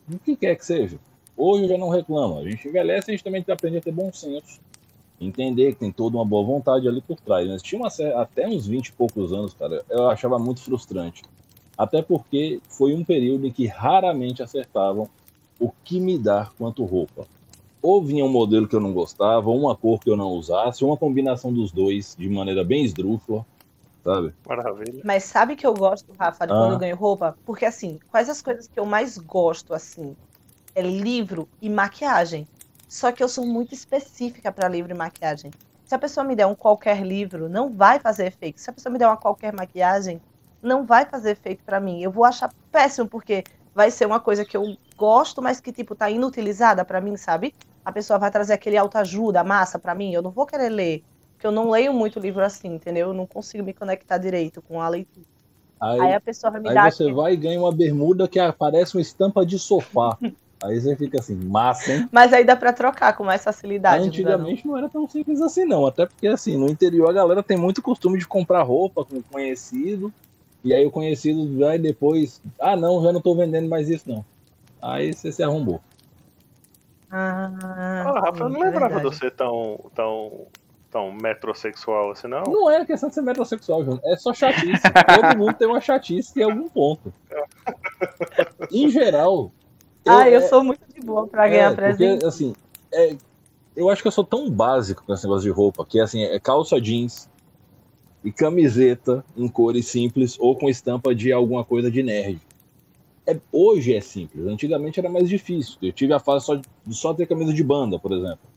[0.08, 0.98] O que quer que seja.
[1.36, 2.38] Hoje eu já não reclamo.
[2.38, 4.60] A gente envelhece e a gente também aprende a ter bom senso.
[5.20, 7.48] Entender que tem toda uma boa vontade ali por trás.
[7.48, 7.88] Mas tinha uma,
[8.20, 11.22] até uns 20 e poucos anos, cara, eu achava muito frustrante.
[11.76, 15.08] Até porque foi um período em que raramente acertavam
[15.58, 17.26] o que me dar quanto roupa.
[17.82, 20.84] Ou vinha um modelo que eu não gostava, ou uma cor que eu não usasse,
[20.84, 23.44] ou uma combinação dos dois de maneira bem esdrúxula,
[24.06, 24.34] sabe?
[24.46, 25.02] Maravilha.
[25.04, 26.56] Mas sabe que eu gosto, Rafa, de Ah.
[26.56, 27.36] quando eu ganho roupa?
[27.44, 30.16] Porque assim, quais as coisas que eu mais gosto, assim?
[30.74, 32.46] É livro e maquiagem.
[32.88, 35.50] Só que eu sou muito específica para livro e maquiagem.
[35.84, 38.60] Se a pessoa me der um qualquer livro, não vai fazer efeito.
[38.60, 40.20] Se a pessoa me der uma qualquer maquiagem,
[40.62, 42.02] não vai fazer efeito para mim.
[42.02, 45.94] Eu vou achar péssimo, porque vai ser uma coisa que eu gosto, mas que, tipo,
[45.94, 47.54] tá inutilizada para mim, sabe?
[47.84, 51.04] A pessoa vai trazer aquele autoajuda, massa para mim, eu não vou querer ler.
[51.36, 53.08] Porque eu não leio muito livro assim, entendeu?
[53.08, 55.26] Eu não consigo me conectar direito com a leitura.
[55.80, 58.26] Aí, Aí a pessoa vai me aí dar você aquele- vai e ganha uma bermuda
[58.26, 60.16] que aparece uma estampa de sofá.
[60.62, 62.08] aí você fica assim, massa, hein?
[62.10, 64.08] Mas aí dá pra trocar com mais facilidade.
[64.08, 65.86] Antigamente não era tão simples assim, não.
[65.86, 70.12] Até porque, assim, no interior a galera tem muito costume de comprar roupa com conhecido.
[70.64, 72.40] E aí o conhecido vai depois.
[72.58, 74.24] Ah, não, já não tô vendendo mais isso, não.
[74.82, 75.80] Aí você se arrombou.
[77.10, 77.50] Ah,
[78.04, 80.46] Ah, Rafa, eu não é lembrava de você tão, tão,
[80.90, 82.42] tão metrosexual assim, não.
[82.42, 84.00] Não é questão de ser metrosexual, João.
[84.04, 84.82] É só chatice.
[85.14, 87.12] Todo mundo tem uma chatice em algum ponto.
[88.70, 89.52] Em geral.
[90.06, 92.12] Ah, eu é- sou muito de boa pra ganhar é, presente.
[92.12, 92.54] Porque, assim,
[92.92, 93.16] é,
[93.74, 96.38] eu acho que eu sou tão básico com esse negócio de roupa, que assim, é
[96.38, 97.28] calça jeans
[98.24, 102.40] e camiseta em cores simples ou com estampa de alguma coisa de nerd.
[103.26, 105.76] É, hoje é simples, antigamente era mais difícil.
[105.82, 108.55] Eu tive a fase só de só ter camisa de banda, por exemplo.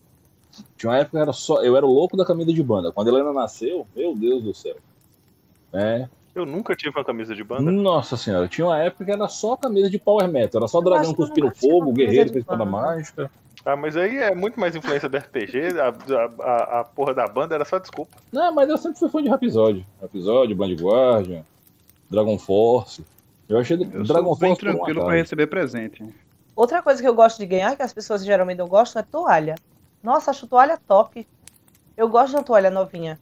[0.78, 2.92] Tinha uma época que era só, eu era o louco da camisa de banda.
[2.92, 4.76] Quando a Helena nasceu, meu Deus do céu.
[5.74, 7.70] É, Eu nunca tive uma camisa de banda.
[7.72, 10.84] nossa senhora, tinha uma época que era só camisa de power metal, era só Eu
[10.84, 13.30] dragão cuspindo fogo, guerreiro com espada mágica.
[13.66, 15.78] Ah, mas aí é muito mais influência do RPG.
[15.80, 18.18] A, a, a, a porra da banda era só desculpa.
[18.32, 19.86] Não, mas eu sempre fui fã de Rhapsody.
[20.02, 21.44] Rhapsody, Band Guardian,
[22.10, 23.04] Dragon Force.
[23.50, 26.04] Eu achei Eu Dragon sou bem Force um tranquilo pra receber presente.
[26.56, 29.56] Outra coisa que eu gosto de ganhar, que as pessoas geralmente não gostam, é toalha.
[30.02, 31.28] Nossa, acho toalha top.
[31.96, 33.20] Eu gosto de uma toalha novinha.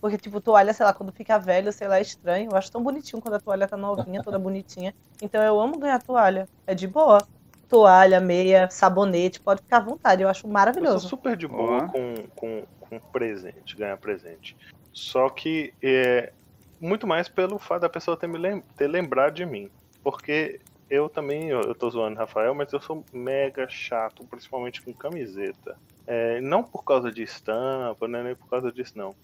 [0.00, 2.50] Porque, tipo, toalha, sei lá, quando fica velho, sei lá, é estranho.
[2.50, 4.94] Eu acho tão bonitinho quando a toalha tá novinha, toda bonitinha.
[5.20, 6.48] Então eu amo ganhar toalha.
[6.66, 7.26] É de boa.
[7.68, 10.22] Toalha, meia, sabonete, pode ficar à vontade.
[10.22, 11.08] Eu acho Eu sou maravilhoso.
[11.08, 14.56] super de boa com, com, com presente, ganhar presente.
[14.92, 16.32] Só que é
[16.80, 19.68] muito mais pelo fato da pessoa ter me lem ter lembrado de mim.
[20.04, 24.92] Porque eu também, eu, eu tô zoando Rafael, mas eu sou mega chato, principalmente com
[24.92, 25.76] camiseta.
[26.06, 29.14] É, não por causa de estampa, não é nem por causa disso, não.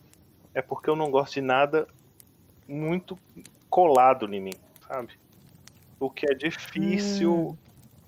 [0.52, 1.86] É porque eu não gosto de nada
[2.66, 3.18] muito
[3.70, 4.54] colado em mim,
[4.86, 5.12] sabe?
[6.00, 7.56] O que é difícil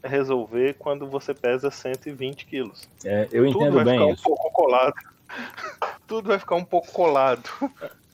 [0.02, 4.20] resolver quando você pesa 120 quilos É, eu tudo entendo vai bem ficar isso.
[4.20, 4.94] um pouco colado.
[6.06, 7.48] tudo vai ficar um pouco colado.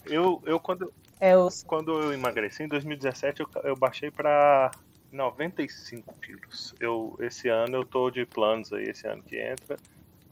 [0.05, 4.71] Eu, eu quando, É, eu quando eu emagreci, em 2017, eu, eu baixei pra
[5.13, 6.75] 95 quilos.
[6.81, 9.77] Eu, esse ano eu tô de planos aí, esse ano que entra,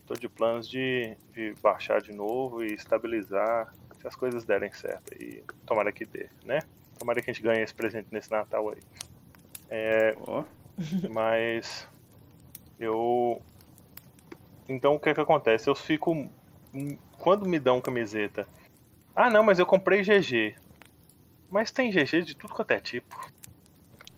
[0.06, 5.12] tô de planos de, de baixar de novo e estabilizar se as coisas derem certo.
[5.14, 6.60] E tomara que dê, né?
[6.98, 8.80] Tomara que a gente ganhe esse presente nesse Natal aí.
[9.68, 10.44] É, Ó,
[11.10, 11.86] mas
[12.78, 13.42] eu.
[14.68, 15.68] Então o que que acontece?
[15.68, 16.28] Eu fico.
[17.18, 18.46] Quando me dão camiseta.
[19.14, 20.54] Ah não, mas eu comprei GG.
[21.50, 23.16] Mas tem GG de tudo quanto é tipo.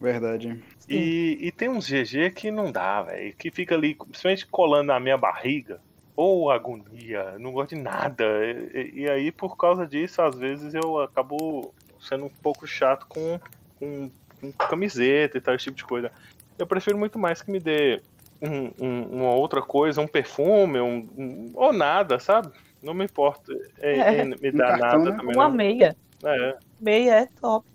[0.00, 0.62] Verdade.
[0.88, 3.34] E, e tem uns GG que não dá, velho.
[3.36, 5.80] Que fica ali, principalmente colando na minha barriga.
[6.16, 8.24] Ou agonia, não gosto de nada.
[8.44, 13.06] E, e- e aí, por causa disso, às vezes eu acabo sendo um pouco chato
[13.08, 13.38] com,
[13.78, 14.10] com,
[14.40, 16.10] com camiseta e tal, esse tipo de coisa.
[16.58, 18.02] Eu prefiro muito mais que me dê
[18.42, 22.50] um- um- uma outra coisa, um perfume, um, um- ou nada, sabe?
[22.82, 24.16] Não me importa é, É.
[24.20, 25.16] é, me dar cartão, nada né?
[25.16, 25.36] também.
[25.36, 25.54] uma Não.
[25.54, 25.96] meia.
[26.24, 27.66] É, Meia é top.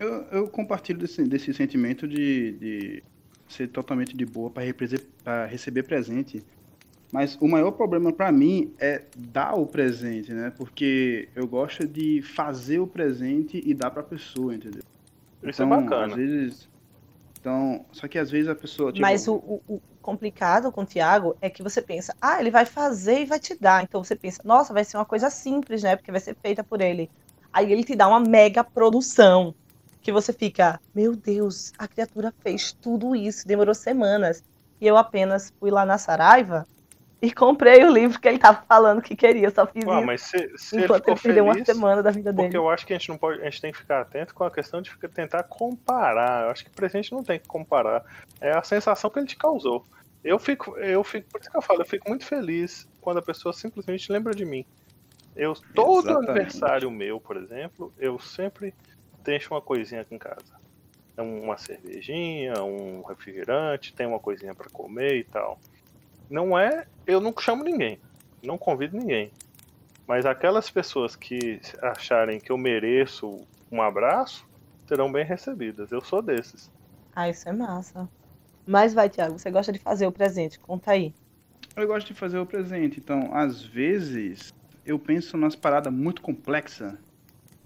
[0.00, 3.04] Eu, eu compartilho desse, desse sentimento de, de
[3.48, 6.44] ser totalmente de boa para receber presente.
[7.12, 10.50] Mas o maior problema para mim é dar o presente, né?
[10.52, 14.82] Porque eu gosto de fazer o presente e dar para a pessoa, entendeu?
[15.44, 16.06] isso é Então, bacana.
[16.06, 16.68] Às vezes.
[17.40, 18.92] Então, só que às vezes a pessoa.
[18.92, 22.50] Tipo, Mas o, o- o complicado com o Thiago é que você pensa, ah, ele
[22.50, 23.82] vai fazer e vai te dar.
[23.84, 25.96] Então você pensa, nossa, vai ser uma coisa simples, né?
[25.96, 27.10] Porque vai ser feita por ele.
[27.52, 29.54] Aí ele te dá uma mega produção.
[30.02, 34.42] Que você fica, meu Deus, a criatura fez tudo isso, demorou semanas.
[34.80, 36.66] E eu apenas fui lá na Saraiva
[37.20, 39.50] e comprei o livro que ele tava falando que queria.
[39.50, 42.10] Só fiz Ué, isso mas se, se ele enquanto ficou ele perdeu uma semana da
[42.10, 42.56] vida porque dele.
[42.56, 44.50] eu acho que a gente não pode, a gente tem que ficar atento com a
[44.50, 46.44] questão de ficar- tentar comparar.
[46.44, 48.02] Eu acho que presente não tem que comparar.
[48.40, 49.84] É a sensação que ele te causou.
[50.24, 53.22] Eu fico, eu fico, por isso que eu falo, eu fico muito feliz quando a
[53.22, 54.64] pessoa simplesmente lembra de mim.
[55.36, 56.30] Eu todo Exatamente.
[56.30, 58.74] aniversário meu, por exemplo, eu sempre
[59.22, 60.60] deixo uma coisinha aqui em casa.
[61.16, 65.58] É Uma cervejinha, um refrigerante, tem uma coisinha pra comer e tal.
[66.28, 67.98] Não é, eu não chamo ninguém,
[68.42, 69.30] não convido ninguém.
[70.06, 74.46] Mas aquelas pessoas que acharem que eu mereço um abraço
[74.86, 75.92] serão bem recebidas.
[75.92, 76.70] Eu sou desses.
[77.14, 78.08] Ah, isso é massa.
[78.66, 80.58] Mas vai, Thiago, você gosta de fazer o presente?
[80.58, 81.14] Conta aí.
[81.76, 84.52] Eu gosto de fazer o presente, então às vezes
[84.84, 86.94] eu penso nas paradas muito complexas,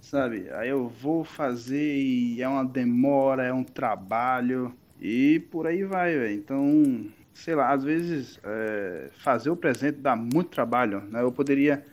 [0.05, 0.49] sabe?
[0.53, 6.15] Aí eu vou fazer e é uma demora, é um trabalho e por aí vai,
[6.17, 6.35] velho.
[6.35, 11.23] Então, sei lá, às vezes é, fazer o presente dá muito trabalho, né?
[11.23, 11.85] Eu poderia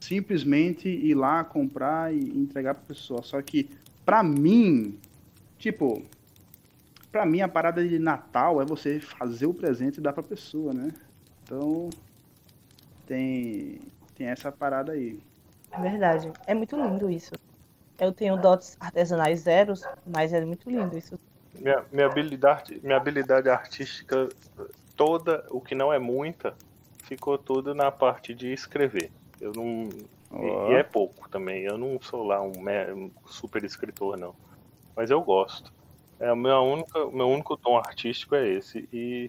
[0.00, 3.70] simplesmente ir lá comprar e entregar pra pessoa, só que
[4.04, 4.98] pra mim,
[5.58, 6.02] tipo,
[7.12, 10.72] pra mim a parada de Natal é você fazer o presente e dar pra pessoa,
[10.72, 10.92] né?
[11.42, 11.90] Então,
[13.06, 13.80] tem,
[14.16, 15.18] tem essa parada aí.
[15.72, 16.32] É verdade.
[16.46, 17.32] É muito lindo isso.
[18.00, 21.14] Eu tenho dotes artesanais zeros, mas é muito lindo isso.
[21.54, 24.28] Minha, minha, habilidade, minha habilidade artística
[24.96, 26.54] toda, o que não é muita,
[27.04, 29.10] ficou tudo na parte de escrever.
[29.40, 29.88] Eu não.
[30.32, 31.64] E, e é pouco também.
[31.64, 34.34] Eu não sou lá um, me- um super escritor, não.
[34.96, 35.72] Mas eu gosto.
[36.18, 38.88] É, o meu, única, meu único tom artístico é esse.
[38.92, 39.28] E,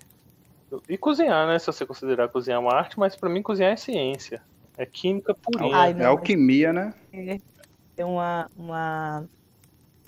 [0.88, 1.60] e cozinhar, né?
[1.60, 4.42] Se você considerar cozinhar uma arte, mas pra mim cozinhar é ciência.
[4.78, 5.76] É química purinha.
[5.76, 6.94] Ai, É alquimia, né?
[7.96, 9.26] Tem uma, uma,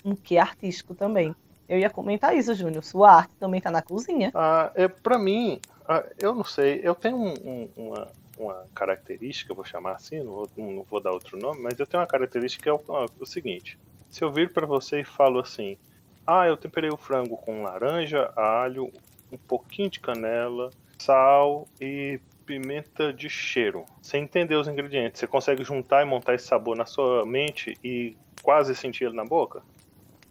[0.04, 1.34] um quê artístico também.
[1.68, 2.84] Eu ia comentar isso, Júnior.
[2.84, 4.30] Sua arte também tá na cozinha.
[4.34, 9.54] Ah, é, para mim, ah, eu não sei, eu tenho um- um- uma, uma característica,
[9.54, 12.62] vou chamar assim, não vou, não vou dar outro nome, mas eu tenho uma característica
[12.62, 12.80] que é o,
[13.20, 13.78] o seguinte:
[14.10, 15.78] se eu vir para você e falo assim,
[16.26, 18.90] ah, eu temperei o frango com laranja, alho,
[19.32, 23.84] um pouquinho de canela, sal e pimenta de cheiro.
[24.02, 28.16] Sem entender os ingredientes, você consegue juntar e montar esse sabor na sua mente e
[28.42, 29.62] quase sentir ele na boca?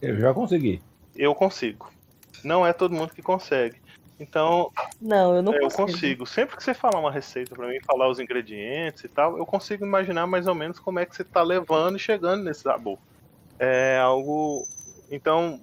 [0.01, 0.81] Eu já consegui.
[1.15, 1.91] Eu consigo.
[2.43, 3.81] Não é todo mundo que consegue.
[4.19, 4.71] Então,
[5.01, 5.85] Não, eu não é, eu consigo.
[5.85, 6.25] consigo.
[6.25, 9.85] Sempre que você falar uma receita pra mim, falar os ingredientes e tal, eu consigo
[9.85, 12.97] imaginar mais ou menos como é que você tá levando e chegando nesse sabor.
[13.59, 14.67] É algo.
[15.11, 15.59] Então,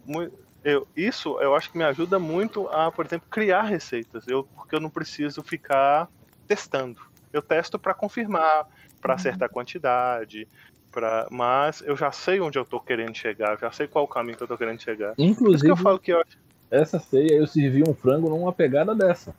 [0.64, 4.26] eu, isso eu acho que me ajuda muito a, por exemplo, criar receitas.
[4.26, 6.08] Eu, porque eu não preciso ficar
[6.50, 7.00] testando.
[7.32, 8.66] Eu testo pra confirmar,
[9.00, 10.48] pra acertar a quantidade.
[10.90, 14.36] Pra, mas eu já sei onde eu tô querendo chegar, já sei qual o caminho
[14.36, 15.14] que eu tô querendo chegar.
[15.16, 16.20] Inclusive, eu falo que eu,
[16.68, 19.32] essa ceia eu servi um frango numa pegada dessa.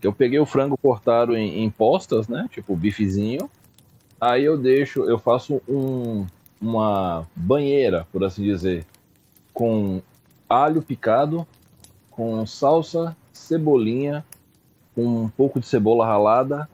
[0.00, 2.46] Eu peguei o frango cortado em, em postas, né?
[2.52, 3.50] Tipo bifezinho.
[4.20, 6.24] Aí eu deixo, eu faço um,
[6.60, 8.86] uma banheira, por assim dizer,
[9.52, 10.00] com
[10.48, 11.44] alho picado,
[12.12, 14.24] com salsa, cebolinha,
[14.94, 16.68] com um pouco de cebola ralada,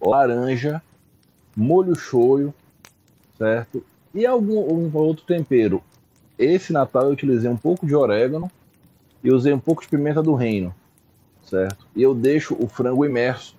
[0.00, 0.82] laranja,
[1.56, 2.52] molho shoyu,
[3.38, 3.84] certo?
[4.14, 5.82] E algum um outro tempero.
[6.38, 8.50] Esse Natal eu utilizei um pouco de orégano
[9.22, 10.74] e usei um pouco de pimenta do reino,
[11.42, 11.86] certo?
[11.94, 13.56] E eu deixo o frango imerso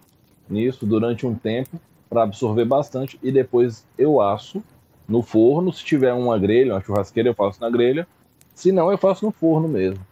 [0.50, 4.64] nisso durante um tempo para absorver bastante e depois eu asso
[5.08, 5.72] no forno.
[5.74, 8.08] Se tiver uma grelha, uma churrasqueira, eu faço na grelha.
[8.54, 10.06] Se não, eu faço no forno mesmo.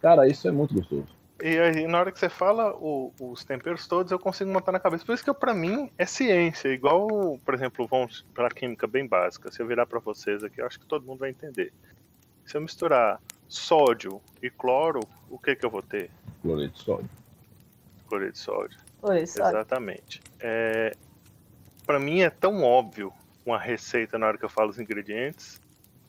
[0.00, 1.21] Cara, isso é muito gostoso.
[1.44, 4.78] E aí, na hora que você fala o- os temperos todos, eu consigo montar na
[4.78, 5.04] cabeça.
[5.04, 6.68] Por isso que pra mim é ciência.
[6.68, 9.50] Igual, por exemplo, vamos pra química bem básica.
[9.50, 11.72] Se eu virar pra vocês aqui, eu acho que todo mundo vai entender.
[12.46, 16.10] Se eu misturar sódio e cloro, o que que eu vou ter?
[16.42, 17.10] Cloreto de sódio.
[18.08, 18.78] Cloreto de sódio.
[19.00, 19.48] Por isso, olha.
[19.48, 20.22] Exatamente.
[20.38, 20.94] É,
[21.84, 23.12] para mim é tão óbvio
[23.44, 25.60] uma receita na hora que eu falo os ingredientes,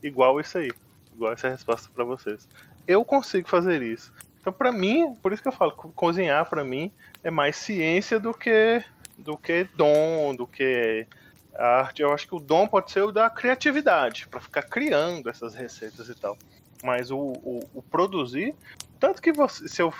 [0.03, 0.71] igual isso aí,
[1.15, 2.47] igual essa resposta para vocês.
[2.85, 4.13] Eu consigo fazer isso.
[4.43, 6.91] Então, para mim, por isso que eu falo, co- cozinhar para mim
[7.23, 8.83] é mais ciência do que
[9.17, 11.07] do que dom, do que
[11.55, 12.01] arte.
[12.01, 16.09] Eu acho que o dom pode ser o da criatividade, para ficar criando essas receitas
[16.09, 16.37] e tal.
[16.83, 18.53] Mas o, o, o produzir,
[18.99, 19.93] tanto que você, se eu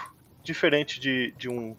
[0.44, 1.74] diferente de, de um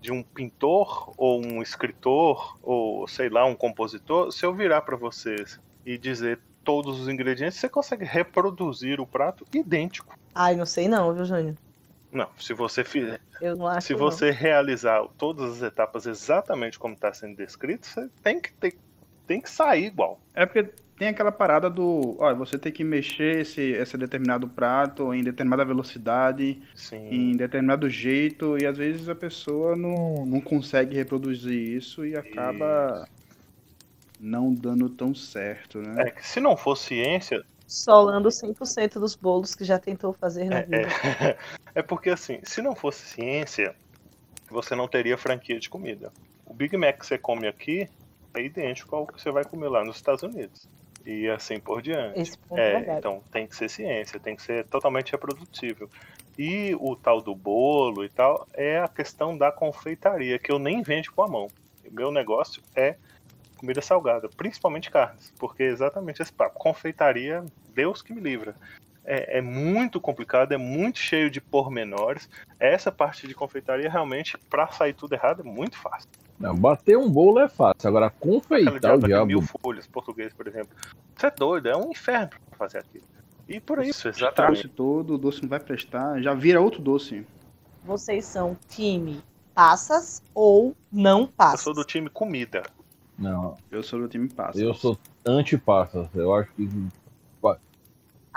[0.00, 4.96] de um pintor ou um escritor ou sei lá um compositor, se eu virar para
[4.96, 10.14] vocês e dizer todos os ingredientes, você consegue reproduzir o prato idêntico.
[10.34, 11.56] Ai, não sei não, viu, Júnior?
[12.16, 14.00] Não, se você fizer, Eu não acho se não.
[14.00, 18.74] você realizar todas as etapas exatamente como está sendo descrito, você tem que ter,
[19.26, 20.18] tem que sair igual.
[20.34, 25.12] É porque tem aquela parada do, olha, você tem que mexer esse, esse determinado prato
[25.12, 27.08] em determinada velocidade, Sim.
[27.10, 33.06] em determinado jeito, e às vezes a pessoa não, não consegue reproduzir isso e acaba
[34.18, 36.04] não dando tão certo, né?
[36.08, 40.58] É que se não for ciência, Solando 100% dos bolos que já tentou fazer na
[40.58, 40.88] é, vida.
[41.20, 41.36] é,
[41.76, 43.74] é porque assim, se não fosse ciência,
[44.50, 46.12] você não teria franquia de comida.
[46.44, 47.88] O Big Mac que você come aqui
[48.34, 50.68] é idêntico ao que você vai comer lá nos Estados Unidos.
[51.04, 52.18] E assim por diante.
[52.18, 52.22] É
[52.60, 55.88] É, então tem que ser ciência, tem que ser totalmente reprodutível.
[56.38, 60.82] E o tal do bolo e tal é a questão da confeitaria, que eu nem
[60.82, 61.48] vendo com a mão.
[61.88, 62.96] O meu negócio é
[63.66, 66.56] comida salgada, principalmente carnes, porque é exatamente esse papo.
[66.56, 68.54] Confeitaria, Deus que me livra.
[69.04, 72.28] É, é muito complicado, é muito cheio de pormenores.
[72.60, 76.08] Essa parte de confeitaria, realmente, pra sair tudo errado, é muito fácil.
[76.38, 77.88] Não, bater um bolo é fácil.
[77.88, 79.26] Agora, confeitar o diabo.
[79.26, 80.76] mil folhas português, por exemplo.
[81.16, 83.04] Você é doido, é um inferno pra fazer aquilo.
[83.48, 84.68] E por isso, exatamente.
[84.68, 87.24] todo, o doce não vai prestar, já vira outro doce.
[87.84, 89.22] Vocês são time
[89.54, 91.60] passas ou não Eu passas?
[91.62, 92.64] sou do time comida.
[93.18, 94.58] Não, Eu sou do time passa.
[94.58, 96.08] eu sou anti-passas.
[96.14, 96.68] Eu acho que.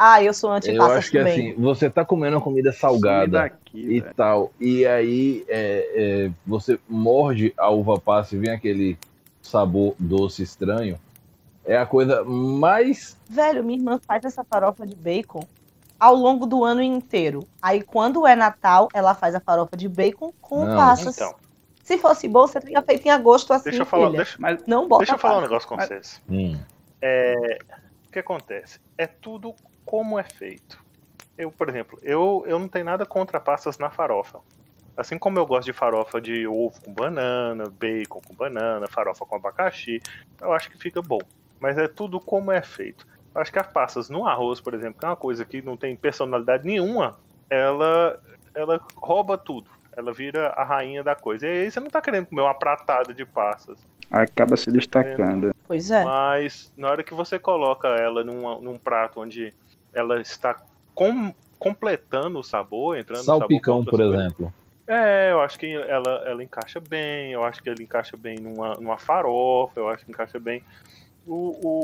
[0.02, 1.52] Ah, eu sou Eu anti-passas acho que também.
[1.52, 3.32] assim, você tá comendo uma comida salgada.
[3.32, 4.14] Daqui, e velho.
[4.16, 4.54] tal.
[4.58, 5.92] E aí é,
[6.28, 8.98] é, você morde a uva passa e vem aquele
[9.42, 10.98] sabor doce estranho.
[11.66, 13.18] É a coisa mais.
[13.30, 15.46] Velho, minha irmã faz essa farofa de bacon
[16.00, 17.46] ao longo do ano inteiro.
[17.62, 21.18] Aí, quando é Natal, ela faz a farofa de bacon com Não, passas.
[21.18, 21.36] Então,
[21.90, 24.18] Se fosse bom, você teria feito em agosto assim, deixa eu falar, filha.
[24.18, 26.22] deixa, Mas Não bota deixa eu falar um negócio com Mas- vocês.
[26.30, 26.56] Hum,
[28.08, 28.80] O que acontece?
[28.96, 30.80] É tudo como é feito.
[31.36, 34.40] Eu, por exemplo, eu, eu não tenho nada contra passas na farofa.
[34.96, 39.36] Assim como eu gosto de farofa de ovo com banana, bacon com banana, farofa com
[39.38, 40.00] abacaxi,
[40.40, 41.18] eu acho que fica bom.
[41.60, 43.08] Mas é tudo como é feito.
[43.34, 45.76] Eu acho que as passas no arroz, por exemplo, que é uma coisa que não
[45.76, 47.18] tem personalidade nenhuma,
[47.50, 48.22] ela,
[48.54, 49.72] ela rouba tudo.
[50.00, 51.46] Ela vira a rainha da coisa.
[51.46, 53.78] E aí você não tá querendo comer uma pratada de passas.
[54.10, 55.54] acaba se destacando.
[55.68, 56.04] Pois é.
[56.06, 59.54] Mas na hora que você coloca ela numa- num prato onde
[59.94, 60.56] ela está
[60.96, 64.54] com- completando o sabor, entrando salpicão, no sabor por exemplo.
[64.88, 68.76] É, eu acho que ela, ela encaixa bem, eu acho que ela encaixa bem numa,
[68.76, 70.64] numa farofa, eu acho que encaixa bem.
[71.28, 71.36] O,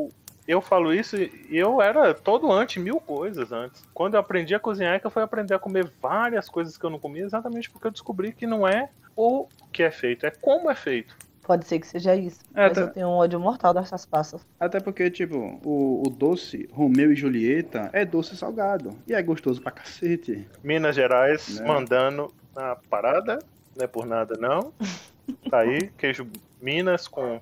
[0.08, 0.12] o-
[0.48, 3.84] eu falo isso e eu era todo anti mil coisas antes.
[3.94, 6.84] Quando eu aprendi a cozinhar, é que eu fui aprender a comer várias coisas que
[6.86, 10.32] eu não comia, exatamente porque eu descobri que não é o que é feito, é
[10.32, 11.16] como é feito.
[11.44, 12.40] Pode ser que seja isso.
[12.56, 14.42] É, mas tá- eu tenho um ódio mortal dessas passas.
[14.60, 18.98] Até porque, tipo, o, o doce Romeu e Julieta é doce salgado.
[19.08, 20.48] E é gostoso pra cacete.
[20.64, 21.68] Minas Gerais Né?
[21.68, 23.38] mandando na parada,
[23.78, 24.74] não é por nada não.
[25.50, 26.28] Tá aí, queijo
[26.62, 27.40] Minas com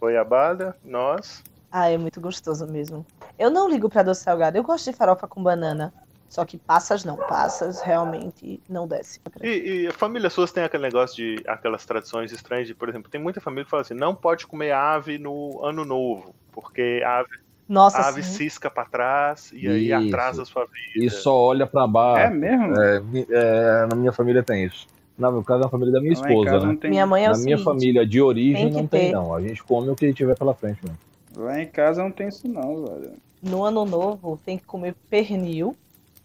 [0.00, 1.42] goiabada, nós.
[1.70, 3.04] Ah, é muito gostoso mesmo.
[3.38, 4.56] Eu não ligo pra doce salgado.
[4.56, 5.92] Eu gosto de farofa com banana.
[6.28, 7.16] Só que passas não.
[7.16, 9.20] Passas realmente não desce.
[9.42, 13.10] E, e a família suas tem aquele negócio de aquelas tradições estranhas de, por exemplo,
[13.10, 17.20] tem muita família que fala assim, não pode comer ave no ano novo, porque a
[17.20, 17.28] ave,
[17.68, 18.32] Nossa, a ave sim.
[18.32, 20.08] cisca pra trás e aí Isso.
[20.08, 21.06] atrasa a sua vida.
[21.06, 22.32] E só olha pra baixo.
[22.32, 22.80] É mesmo?
[22.80, 24.86] É, é, na minha família tem isso.
[25.16, 26.66] No meu caso, é a família da minha Lá em esposa, né?
[26.66, 26.90] não tem.
[26.90, 29.12] Minha mãe é o Na minha seguinte, família de origem tem não tem, ter.
[29.12, 29.34] não.
[29.34, 30.92] A gente come o que tiver pela frente, né?
[31.36, 33.22] Lá em casa não tem isso não, velho.
[33.42, 35.76] no ano novo tem que comer pernil,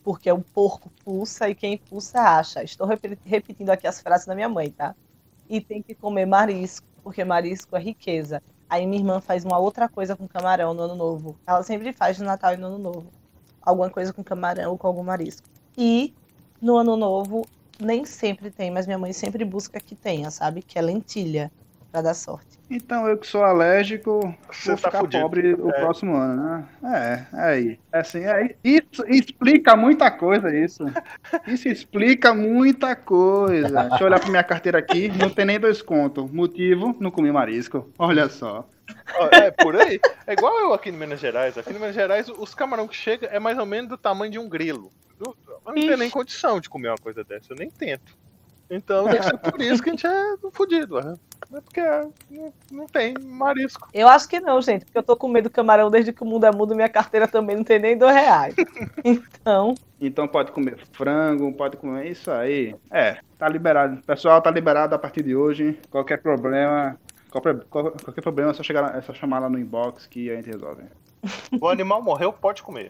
[0.03, 2.63] porque o porco pulsa e quem pulsa acha.
[2.63, 4.95] Estou repe- repetindo aqui as frases da minha mãe, tá?
[5.49, 8.41] E tem que comer marisco, porque marisco é riqueza.
[8.69, 11.39] Aí minha irmã faz uma outra coisa com camarão no ano novo.
[11.45, 13.13] Ela sempre faz no Natal e no ano novo.
[13.61, 15.47] Alguma coisa com camarão ou com algum marisco.
[15.77, 16.15] E
[16.61, 17.45] no ano novo
[17.79, 20.61] nem sempre tem, mas minha mãe sempre busca que tenha, sabe?
[20.63, 21.51] Que é lentilha,
[21.91, 22.59] pra dar sorte.
[22.69, 25.21] Então eu que sou alérgico, Você vou tá ficar fudido.
[25.23, 25.73] pobre o É.
[25.81, 26.65] próximo ano, né?
[27.33, 27.79] É, é aí.
[27.91, 30.85] É assim, é, isso explica muita coisa, isso.
[31.47, 33.83] Isso explica muita coisa.
[33.89, 36.31] Deixa eu olhar pra minha carteira aqui, não tem nem dois contos.
[36.31, 37.89] Motivo, não comi marisco.
[37.99, 38.65] Olha só.
[39.31, 39.99] É, por aí.
[40.25, 41.57] É igual eu aqui em Minas Gerais.
[41.57, 44.39] Aqui em Minas Gerais, os camarão que chega é mais ou menos do tamanho de
[44.39, 44.89] um grilo.
[45.19, 48.17] Eu, eu não tenho nem condição de comer uma coisa dessa, eu nem tento.
[48.71, 50.97] Então deve ser por isso que a gente é fudido.
[50.99, 51.13] É
[51.57, 51.81] É porque
[52.29, 53.89] não, não tem marisco.
[53.93, 56.25] Eu acho que não, gente, porque eu tô com medo do camarão desde que o
[56.25, 58.55] mundo é mundo, minha carteira também não tem nem dois reais.
[59.03, 62.73] Então, Então pode comer frango, pode comer isso aí.
[62.89, 64.01] É, tá liberado.
[64.03, 65.77] Pessoal, tá liberado a partir de hoje.
[65.89, 66.97] Qualquer problema,
[67.29, 70.35] qualquer, qual- qualquer problema é só, chegar, é só chamar lá no inbox que a
[70.35, 70.83] gente resolve.
[71.59, 72.89] O animal morreu, pode comer.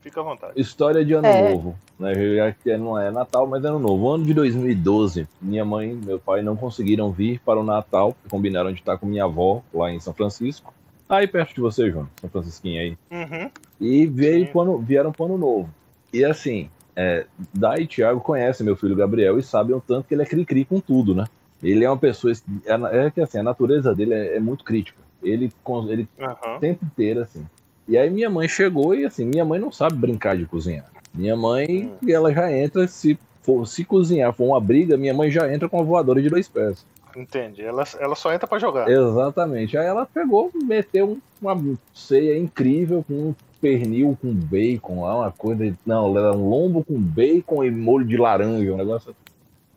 [0.00, 0.52] Fica à vontade.
[0.56, 1.50] História de ano É.
[1.50, 1.76] novo.
[1.98, 2.14] Né?
[2.36, 4.08] Já que não é Natal, mas é ano novo.
[4.10, 8.16] Ano de 2012, minha mãe e meu pai não conseguiram vir para o Natal.
[8.30, 10.72] Combinaram de estar com minha avó lá em São Francisco.
[11.08, 12.98] Aí perto de você, João, São Francisquinho aí.
[13.10, 13.50] Uhum.
[13.80, 14.84] E veio Sim.
[14.84, 15.68] vieram pro ano novo.
[16.12, 20.14] E assim, é, Dai e Thiago conhecem meu filho Gabriel e sabem o tanto que
[20.14, 21.26] ele é cri-cri com tudo, né?
[21.62, 22.32] Ele é uma pessoa.
[22.64, 24.98] É, é que assim, a natureza dele é, é muito crítica.
[25.22, 25.52] Ele,
[25.88, 27.44] ele o tempo inteiro, assim.
[27.88, 30.86] E aí minha mãe chegou e assim, minha mãe não sabe brincar de cozinhar.
[31.12, 35.52] Minha mãe, ela já entra, se for, se cozinhar for uma briga, minha mãe já
[35.52, 36.86] entra com uma voadora de dois pés.
[37.16, 37.62] Entendi.
[37.62, 38.88] Ela, ela só entra pra jogar.
[38.88, 39.76] Exatamente.
[39.76, 45.32] Aí ela pegou, meteu um- uma ceia incrível com um pernil com bacon lá, uma
[45.32, 45.76] coisa.
[45.84, 49.14] Não, era um lombo com bacon e molho de laranja, um negócio.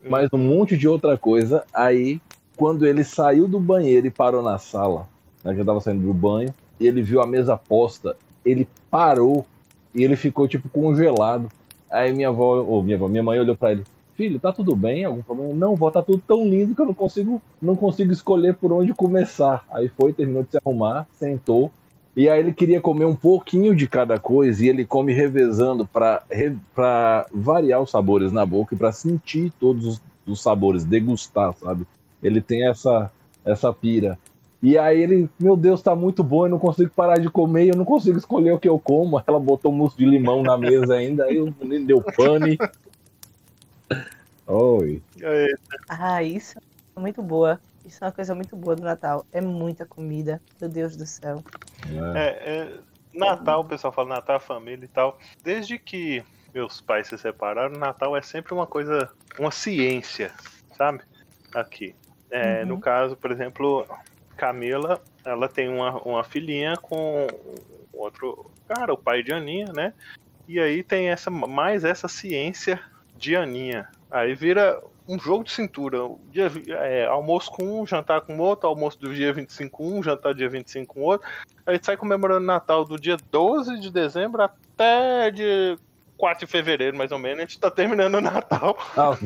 [0.08, 1.64] Mais um monte de outra coisa.
[1.74, 2.20] Aí,
[2.56, 5.08] quando ele saiu do banheiro e parou na sala,
[5.42, 9.44] né, já tava saindo do banho, e ele viu a mesa posta, ele parou
[9.94, 11.48] e ele ficou tipo congelado.
[11.90, 13.84] Aí minha avó, ou minha avó, minha mãe olhou pra ele.
[14.16, 15.04] Filho, tá tudo bem?
[15.04, 15.54] Algum problema?
[15.54, 18.94] Não, vó, tá tudo tão lindo que eu não consigo, não consigo escolher por onde
[18.94, 19.64] começar.
[19.70, 21.70] Aí foi, terminou de se arrumar, sentou.
[22.16, 27.26] E aí ele queria comer um pouquinho de cada coisa e ele come revezando para
[27.32, 31.84] variar os sabores na boca e para sentir todos os, os sabores, degustar, sabe?
[32.22, 33.10] Ele tem essa
[33.44, 34.18] essa pira.
[34.64, 37.76] E aí ele, meu Deus, tá muito bom, eu não consigo parar de comer, eu
[37.76, 39.22] não consigo escolher o que eu como.
[39.26, 42.56] Ela botou mousse de limão na mesa ainda, aí o menino deu pane.
[44.46, 45.02] Oi.
[45.86, 46.58] Ah, isso
[46.96, 47.60] é muito boa.
[47.84, 49.26] Isso é uma coisa muito boa do Natal.
[49.30, 50.40] É muita comida.
[50.58, 51.44] Meu Deus do céu.
[52.14, 52.18] É.
[52.18, 52.72] É, é,
[53.12, 55.18] Natal, o pessoal fala Natal, família e tal.
[55.42, 60.32] Desde que meus pais se separaram, Natal é sempre uma coisa, uma ciência,
[60.74, 61.02] sabe?
[61.54, 61.94] Aqui.
[62.30, 62.68] É, Uhum.
[62.68, 63.86] No caso, por exemplo,
[64.36, 67.26] Camila, ela tem uma, uma filhinha com
[67.92, 69.92] outro cara, o pai de Aninha, né?
[70.46, 72.80] E aí tem essa mais essa ciência
[73.16, 73.88] de Aninha.
[74.10, 75.98] Aí vira um jogo de cintura.
[76.30, 80.34] Dia, é, almoço com um, jantar com outro, almoço do dia 25 com um, jantar
[80.34, 81.28] dia 25 com outro.
[81.66, 85.78] A gente sai comemorando Natal do dia 12 de dezembro até dia
[86.16, 87.38] 4 de fevereiro, mais ou menos.
[87.38, 88.76] A gente tá terminando o Natal.
[88.96, 89.16] Ah,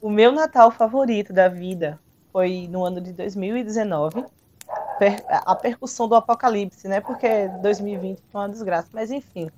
[0.00, 2.00] O meu Natal favorito da vida
[2.32, 4.24] foi no ano de 2019.
[4.98, 7.00] Per- a percussão do apocalipse, né?
[7.00, 8.88] Porque 2020 foi uma desgraça.
[8.92, 9.50] Mas enfim.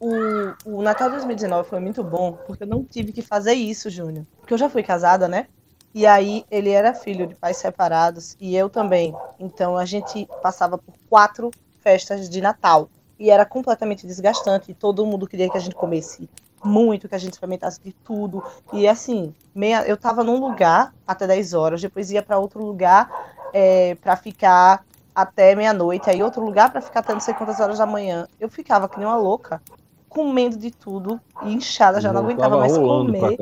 [0.00, 3.88] O, o Natal de 2019 foi muito bom, porque eu não tive que fazer isso,
[3.88, 4.26] Júnior.
[4.40, 5.46] Porque eu já fui casada, né?
[5.94, 9.14] E aí ele era filho de pais separados e eu também.
[9.38, 11.50] Então a gente passava por quatro
[11.80, 12.90] festas de Natal.
[13.18, 14.74] E era completamente desgastante.
[14.74, 16.28] Todo mundo queria que a gente comesse
[16.64, 18.42] muito, que a gente experimentasse de tudo.
[18.72, 23.10] E assim, meia, eu tava num lugar até 10 horas, depois ia para outro lugar
[23.52, 24.84] é, para ficar
[25.14, 28.26] até meia-noite, aí outro lugar para ficar até não sei quantas horas da manhã.
[28.40, 29.60] Eu ficava que nem uma louca,
[30.08, 33.36] comendo de tudo e inchada, já não aguentava tava mais comer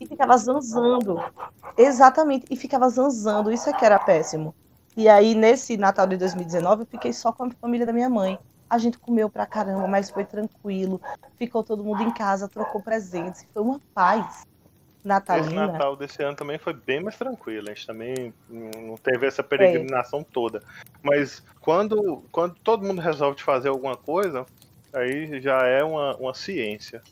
[0.00, 1.22] e ficava zanzando.
[1.76, 4.54] Exatamente, e ficava zanzando, isso é que era péssimo.
[4.96, 8.38] E aí, nesse Natal de 2019, eu fiquei só com a família da minha mãe.
[8.68, 11.00] A gente comeu pra caramba, mas foi tranquilo.
[11.38, 13.46] Ficou todo mundo em casa, trocou presentes.
[13.52, 14.44] Foi uma paz
[14.98, 15.68] Esse natalina.
[15.68, 17.68] Natal desse ano também foi bem mais tranquilo.
[17.68, 20.62] A gente também não teve essa peregrinação toda.
[21.02, 24.44] Mas quando, quando todo mundo resolve fazer alguma coisa,
[24.92, 27.02] aí já é uma, uma ciência.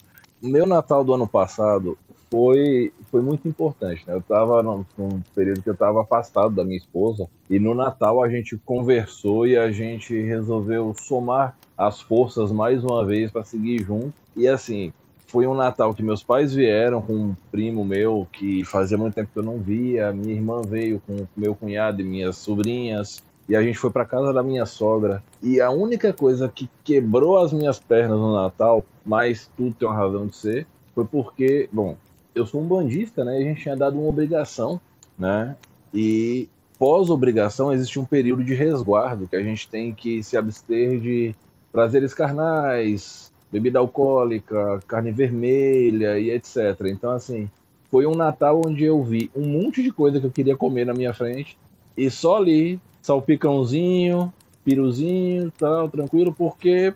[0.43, 1.97] O meu Natal do ano passado
[2.35, 4.13] foi, foi muito importante, né?
[4.13, 8.21] Eu tava num, num período que eu tava afastado da minha esposa e no Natal
[8.21, 13.85] a gente conversou e a gente resolveu somar as forças mais uma vez para seguir
[13.85, 14.13] junto.
[14.37, 14.93] E assim,
[15.29, 19.31] foi um Natal que meus pais vieram com um primo meu que fazia muito tempo
[19.33, 23.23] que eu não via, minha irmã veio com meu cunhado e minhas sobrinhas.
[23.49, 25.23] E a gente foi para casa da minha sogra.
[25.41, 29.97] E a única coisa que quebrou as minhas pernas no Natal, mas tudo tem uma
[29.97, 31.97] razão de ser, foi porque, bom,
[32.35, 33.37] eu sou um bandista, né?
[33.37, 34.81] A gente tinha dado uma obrigação,
[35.19, 35.57] né?
[35.93, 41.35] E pós-obrigação existe um período de resguardo que a gente tem que se abster de
[41.73, 46.57] prazeres carnais, bebida alcoólica, carne vermelha e etc.
[46.87, 47.49] Então, assim,
[47.91, 50.93] foi um Natal onde eu vi um monte de coisa que eu queria comer na
[50.93, 51.57] minha frente
[51.97, 54.33] e só ali, salpicãozinho,
[54.65, 56.93] piruzinho, tal, tranquilo, porque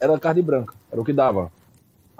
[0.00, 1.52] era carne branca, era o que dava.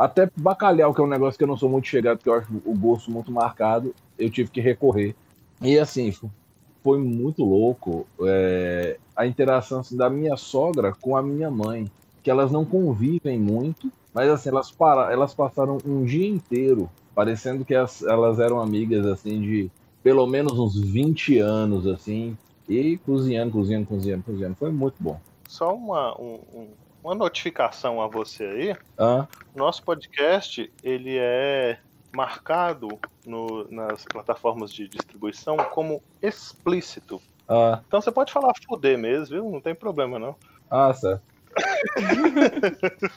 [0.00, 2.48] Até bacalhau, que é um negócio que eu não sou muito chegado, porque eu acho
[2.64, 5.14] o gosto muito marcado, eu tive que recorrer.
[5.60, 6.10] E assim,
[6.82, 11.84] foi muito louco é, a interação assim, da minha sogra com a minha mãe,
[12.22, 17.62] que elas não convivem muito, mas assim, elas, para, elas passaram um dia inteiro parecendo
[17.62, 19.70] que as, elas eram amigas assim de
[20.02, 24.56] pelo menos uns 20 anos, assim, e cozinhando, cozinhando, cozinhando, cozinhando.
[24.58, 25.20] Foi muito bom.
[25.46, 26.68] Só uma, um- um-
[27.02, 28.76] uma notificação a você aí.
[28.98, 31.78] Ah, Nosso podcast, ele é
[32.12, 32.88] marcado
[33.24, 37.20] no- nas plataformas de distribuição como explícito.
[37.48, 39.50] Ah, Então você pode falar fuder mesmo, viu?
[39.50, 40.36] Não tem problema, não.
[40.70, 41.22] ah, certo.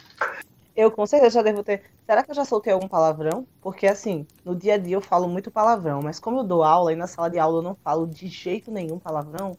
[0.75, 1.83] Eu com certeza já devo ter.
[2.03, 3.45] Será que eu já soltei algum palavrão?
[3.61, 6.91] Porque assim, no dia a dia eu falo muito palavrão, mas como eu dou aula
[6.91, 9.55] e na sala de aula eu não falo de jeito nenhum palavrão,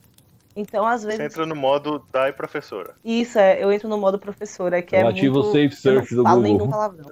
[0.57, 1.25] então às Você vezes.
[1.25, 2.95] entra no modo Dai professora.
[3.05, 5.47] Isso, é, eu entro no modo professora, que é Relativo muito...
[5.53, 6.41] safe eu não search do Google.
[6.43, 7.11] nenhum palavrão.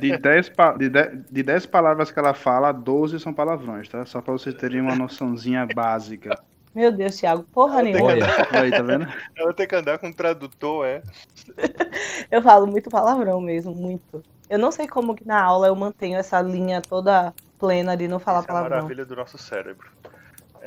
[0.00, 4.04] De 10 pa- de de- de 10 palavras que ela fala, 12 são palavrões, tá?
[4.04, 6.38] Só pra vocês terem uma noçãozinha básica.
[6.74, 8.04] Meu Deus, Thiago, porra nenhuma.
[8.12, 9.06] Olha, Aí, tá vendo?
[9.34, 11.02] Ela tem que andar com um tradutor, é.
[12.30, 14.22] Eu falo muito palavrão mesmo, muito.
[14.50, 18.18] Eu não sei como que na aula eu mantenho essa linha toda plena de não
[18.18, 18.76] falar Essa é a palavrão.
[18.78, 19.88] maravilha do nosso cérebro.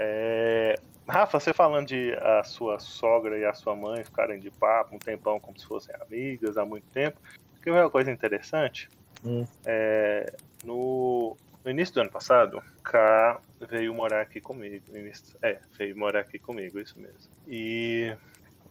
[0.01, 4.95] É, Rafa, você falando de a sua sogra e a sua mãe ficarem de papo
[4.95, 7.19] um tempão como se fossem amigas há muito tempo,
[7.61, 8.87] que uma coisa interessante.
[9.25, 9.45] Hum.
[9.65, 10.31] É,
[10.63, 11.35] no,
[11.65, 14.85] no início do ano passado, K veio morar aqui comigo.
[14.95, 17.29] início- é, veio morar aqui comigo, isso mesmo.
[17.45, 18.15] E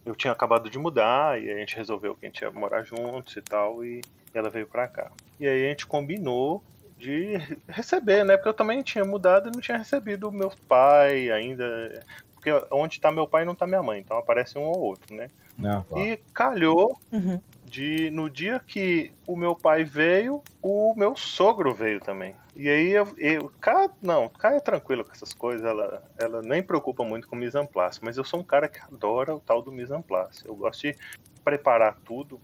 [0.03, 3.35] eu tinha acabado de mudar e a gente resolveu que a gente ia morar juntos
[3.37, 4.01] e tal, e
[4.33, 5.11] ela veio pra cá.
[5.39, 6.63] E aí a gente combinou
[6.99, 7.37] de
[7.67, 8.35] receber, né?
[8.35, 12.05] Porque eu também tinha mudado e não tinha recebido o meu pai ainda.
[12.35, 15.29] Porque onde tá meu pai não tá minha mãe, então aparece um ou outro, né?
[15.57, 16.05] não, claro.
[16.05, 17.41] E calhou Uhum.
[17.65, 22.35] de no dia que o meu pai veio, o meu sogro veio também.
[22.55, 26.61] E aí eu, eu Cá, não, Cá é tranquila com essas coisas, ela, ela nem
[26.61, 29.61] preocupa muito com mise en place, mas eu sou um cara que adora o tal
[29.61, 30.45] do mise en place.
[30.45, 30.95] Eu gosto de
[31.43, 32.39] preparar tudo,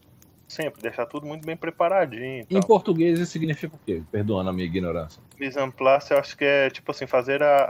[0.48, 2.46] sempre deixar tudo muito bem preparadinho.
[2.50, 2.64] Em tal.
[2.68, 4.02] português isso significa o quê?
[4.12, 5.22] Perdoando a minha ignorância.
[5.39, 7.64] Mise en place eu acho que é tipo assim, fazer a,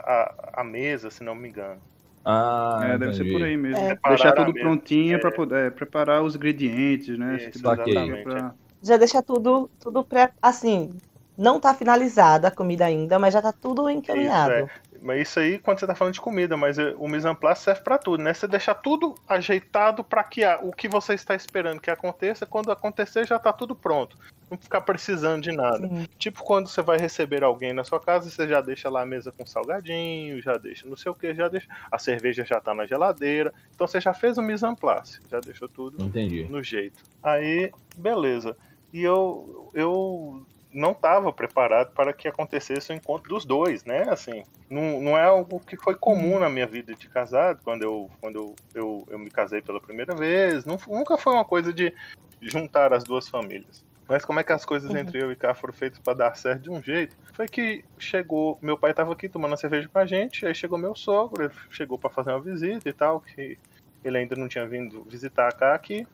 [0.55, 1.79] a, a mesa, se não me engano.
[2.23, 3.77] Ah, É, deve ser por aí mesmo.
[3.77, 3.97] É.
[4.09, 4.59] Deixar tudo mesa.
[4.65, 5.19] prontinho É.
[5.19, 7.35] pra poder é, preparar os ingredientes, né?
[7.37, 10.31] Isso, tipo exatamente, pra- Já deixa tudo, tudo pré...
[10.41, 10.91] assim,
[11.37, 14.53] não tá finalizada a comida ainda, mas já tá tudo encaminhado.
[14.53, 14.63] Isso,
[14.94, 14.94] é.
[15.05, 17.61] Mas isso aí quando você tá falando de comida, mas eh, o mise en place
[17.61, 18.33] serve pra tudo, né?
[18.33, 22.71] Você deixar tudo ajeitado pra que a- o que você está esperando que aconteça, quando
[22.71, 24.17] acontecer já tá tudo pronto.
[24.49, 25.87] Não ficar precisando de nada.
[25.87, 26.07] Sim.
[26.17, 29.31] Tipo quando você vai receber alguém na sua casa, você já deixa lá a mesa
[29.31, 31.67] com salgadinho, já deixa não sei o que, já deixa.
[31.91, 33.53] A cerveja já tá na geladeira.
[33.75, 36.45] Então você já fez o mise en place, já deixou tudo Entendi.
[36.49, 37.03] no jeito.
[37.21, 38.57] Aí, beleza.
[38.91, 40.45] E eu, eu
[40.75, 44.05] não estava preparado para que acontecesse o encontro dos dois, né?
[44.09, 48.11] Assim, não, não é algo que foi comum na minha vida de casado, quando eu,
[48.19, 50.65] quando eu, eu, eu me casei pela primeira vez.
[50.65, 51.93] Não, nunca foi uma coisa de
[52.41, 53.83] juntar as duas famílias.
[54.07, 54.97] Mas como é que as coisas Uhum.
[54.97, 57.15] entre eu e Cá foram feitas para dar certo de um jeito?
[57.33, 60.93] Foi que chegou, meu pai estava aqui tomando cerveja com a gente, aí chegou meu
[60.93, 63.57] sogro, ele chegou para fazer uma visita e tal, que
[64.03, 66.05] ele ainda não tinha vindo visitar Cá aqui.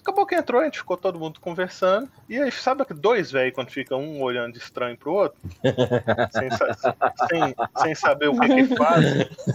[0.00, 2.08] Acabou que entrou, a gente ficou todo mundo conversando.
[2.28, 5.38] E aí, sabe que dois velhos, quando fica um olhando de estranho pro outro,
[6.32, 6.48] sem,
[7.28, 9.04] sem, sem saber o que, que faz,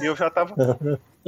[0.01, 0.55] e eu já tava.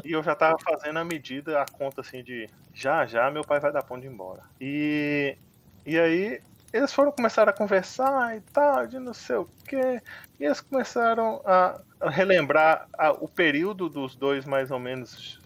[0.04, 3.60] E eu já tava fazendo a medida, a conta assim de já, já meu pai
[3.60, 4.42] vai dar ponto de embora.
[4.60, 5.38] E,
[5.86, 6.42] e aí
[6.74, 10.02] eles foram começar a conversar e tal, de não sei o quê.
[10.38, 15.40] E eles começaram a, a relembrar a- o período dos dois mais ou menos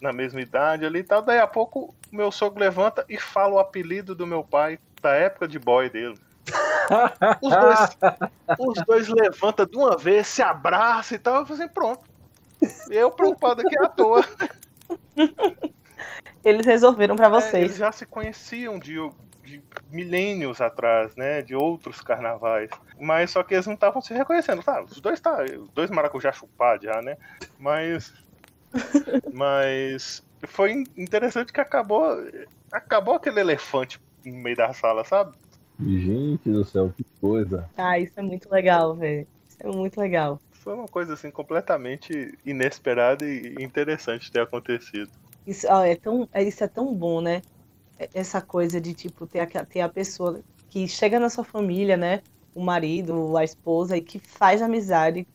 [0.00, 1.22] na mesma idade ali e tal.
[1.22, 5.46] Daí a pouco meu sogro levanta e fala o apelido do meu pai da época
[5.48, 6.18] de boy dele.
[7.42, 7.98] Os dois,
[8.58, 11.36] os dois levantam de uma vez, se abraçam e tal.
[11.36, 12.00] Eu falei assim, pronto.
[12.88, 14.24] Eu preocupado aqui à toa.
[16.44, 17.76] Eles resolveram pra É, eles vocês.
[17.76, 18.94] já se conheciam de,
[19.44, 21.42] de milênios atrás, né?
[21.42, 22.70] De outros carnavais.
[22.98, 24.62] Mas só que eles não estavam se reconhecendo.
[24.62, 25.42] Tá, os dois tá.
[25.42, 27.16] Os dois maracujá chupados já, né?
[27.58, 28.12] Mas.
[29.32, 32.04] Mas foi in- interessante que acabou.
[32.70, 35.34] Acabou aquele elefante no meio da sala, sabe?
[35.80, 37.68] Gente do céu, que coisa.
[37.76, 39.26] Ah, isso é muito legal, velho.
[39.48, 40.40] Isso é muito legal.
[40.52, 45.10] Foi uma coisa assim completamente inesperada e interessante ter acontecido.
[45.46, 47.40] Isso, ó, é tão, é- isso é tão bom, né?
[47.98, 51.96] É- Essa coisa de, tipo, ter a, ter a pessoa que chega na sua família,
[51.96, 52.22] né?
[52.54, 55.26] O marido, a esposa, e que faz amizade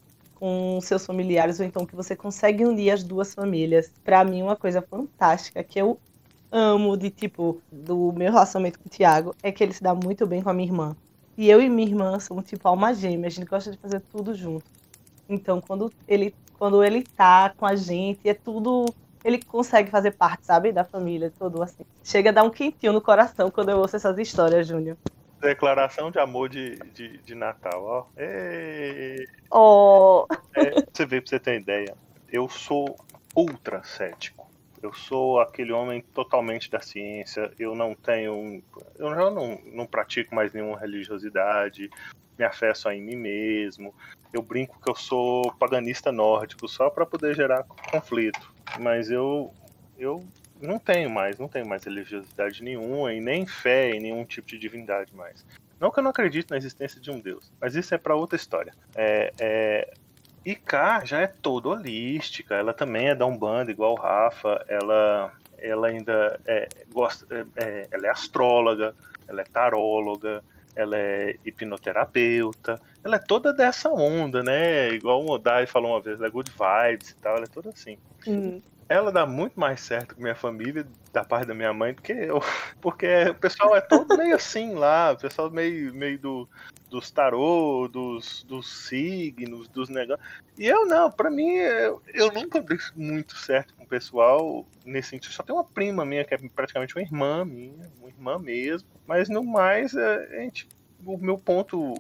[0.44, 3.90] com seus familiares, ou então que você consegue unir as duas famílias.
[4.04, 5.98] Pra mim, uma coisa fantástica que eu
[6.52, 10.28] amo de, tipo, do meu relacionamento com o Thiago é que ele se dá muito
[10.28, 10.98] bem com a minha irmã.
[11.38, 14.36] E eu e minha irmã somos, tipo, alma gêmea, a gente gosta de fazer tudo
[14.36, 14.66] junto.
[15.30, 20.46] Então, quando ele, quando ele tá com a gente, é tudo ele consegue fazer parte,
[20.46, 21.86] sabe, da família, todo assim.
[22.04, 24.98] Chega a dar um quentinho no coração quando eu ouço essas histórias, Júnior.
[25.44, 28.06] Declaração de amor de, de, de Natal, ó.
[29.52, 30.26] Oh,
[30.56, 31.96] É, você ver, pra você ter ideia,
[32.32, 32.96] eu sou
[33.36, 34.50] ultra cético.
[34.82, 37.52] Eu sou aquele homem totalmente da ciência.
[37.60, 38.64] Eu não tenho.
[38.98, 41.90] Eu já não, não pratico mais nenhuma religiosidade.
[42.38, 43.94] Me afeto só em mim mesmo.
[44.34, 48.54] eu brinco que eu sou paganista nórdico só para poder gerar conflito.
[48.80, 49.54] Mas eu,
[49.98, 50.26] eu
[50.64, 54.58] não tenho mais, não tenho mais religiosidade nenhuma e nem fé em nenhum tipo de
[54.58, 55.46] divindade mais.
[55.80, 58.38] Não que eu não acredite na existência de um Deus, mas isso é para outra
[58.38, 58.74] história.
[58.96, 64.64] É, é, cá já é toda holística, ela também é da Umbanda, igual o Rafa,
[64.70, 68.96] ela, ela ainda é, gosta, é, é ela é astróloga,
[69.28, 70.42] ela é taróloga,
[70.76, 74.92] ela é hipnoterapeuta, ela é toda dessa onda, né?
[74.92, 77.70] Igual o Odai falou uma vez, ela é good vibes e tal, ela é toda
[77.70, 77.98] assim.
[78.26, 78.62] Hum.
[78.90, 82.12] Ela dá muito mais certo com minha família, da parte da minha mãe, do que
[82.12, 82.42] eu.
[82.82, 86.50] Porque o pessoal é todo meio assim lá, o pessoal meio, meio do,
[86.90, 90.28] dos tarô, dos, dos signos, dos negócios.
[90.58, 95.10] E eu não, para mim, eu, eu nunca dei muito certo com o pessoal nesse
[95.10, 95.34] sentido.
[95.34, 98.88] Só tem uma prima minha que é praticamente uma irmã minha, uma irmã mesmo.
[99.08, 100.68] Mas no mais, é, a gente,
[101.06, 101.96] o meu ponto,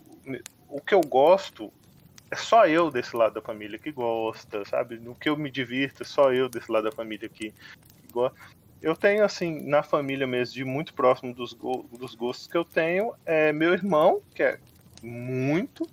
[0.70, 1.72] o que eu gosto
[2.34, 4.98] é só eu desse lado da família que gosta, sabe?
[4.98, 8.36] No que eu me divirto, é só eu desse lado da família que, que gosta.
[8.82, 12.66] Eu tenho, assim, na família mesmo, de muito próximo dos, go dos gostos que eu
[12.66, 14.60] tenho, é meu irmão, que é
[15.04, 15.88] muito.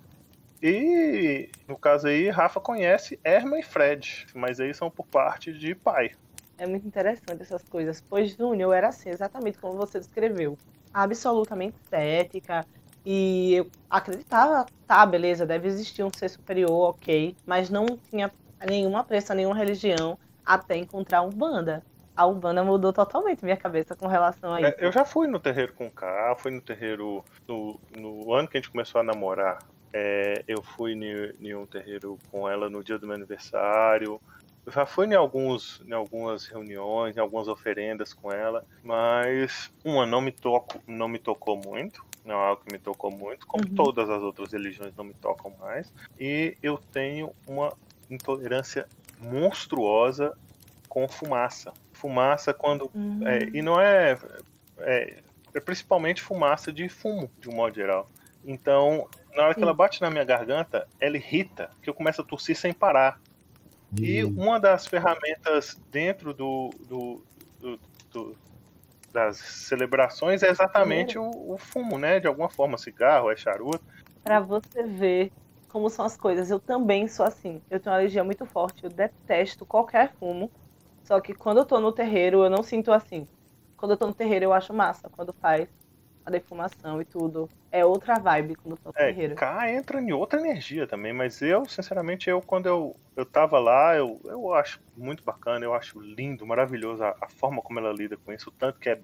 [0.63, 5.75] E no caso aí, Rafa conhece Erma e Fred, mas aí são por parte de
[5.75, 6.11] pai.
[6.57, 10.57] É muito interessante essas coisas, pois Júnior era assim, exatamente como você descreveu.
[10.91, 12.65] Absolutamente cética.
[13.05, 18.31] E eu acreditava, tá, beleza, deve existir um ser superior, ok, mas não tinha
[18.67, 21.83] nenhuma pressa, nenhuma religião até encontrar um banda
[22.15, 24.75] a Umbanda mudou totalmente minha cabeça com relação a É, isso.
[24.79, 28.57] eu já fui no terreiro com o K, fui no terreiro no, no ano que
[28.57, 29.59] a gente começou a namorar.
[29.93, 34.21] É, eu fui em um terreiro com ela no dia do meu aniversário.
[34.65, 40.05] Eu já fui em, alguns, em algumas reuniões, em algumas oferendas com ela, mas uma
[40.05, 43.67] não me, toco, não me tocou muito, não é algo que me tocou muito, como
[43.67, 43.75] Uhum.
[43.75, 45.91] todas as outras religiões não me tocam mais.
[46.19, 47.73] E eu tenho uma
[48.09, 48.87] intolerância
[49.19, 50.37] monstruosa
[50.87, 51.73] com fumaça.
[51.93, 53.19] Fumaça quando Hum.
[53.25, 54.17] é, e não é,
[54.79, 58.09] é, é principalmente fumaça de fumo, de um modo geral.
[58.43, 59.65] Então, na hora que Sim.
[59.65, 63.19] ela bate na minha garganta, ela irrita, que eu começo a tossir sem parar.
[64.01, 64.33] E Hum.
[64.37, 67.23] uma das ferramentas dentro do, do-
[67.59, 67.79] do-
[68.11, 68.37] do-
[69.11, 72.19] das celebrações é exatamente o, o fumo, né?
[72.19, 73.83] De alguma forma, cigarro, é charuto.
[74.23, 75.31] Pra você ver
[75.67, 76.49] como são as coisas.
[76.51, 77.61] Eu também sou assim.
[77.69, 78.83] Eu tenho uma alergia muito forte.
[78.83, 80.51] Eu detesto qualquer fumo.
[81.03, 83.27] Só que quando eu tô no terreiro, eu não sinto assim.
[83.77, 85.09] Quando eu tô no terreiro, eu acho massa.
[85.09, 85.67] Quando faz
[86.25, 87.49] a defumação e tudo.
[87.71, 89.35] É outra vibe eu tô no É, terreiro.
[89.35, 93.95] cá entra em outra energia também, mas eu, sinceramente, eu quando eu, eu tava lá,
[93.95, 98.17] eu, eu acho muito bacana, eu acho lindo, maravilhoso a, a forma como ela lida
[98.17, 98.99] com isso, o tanto que é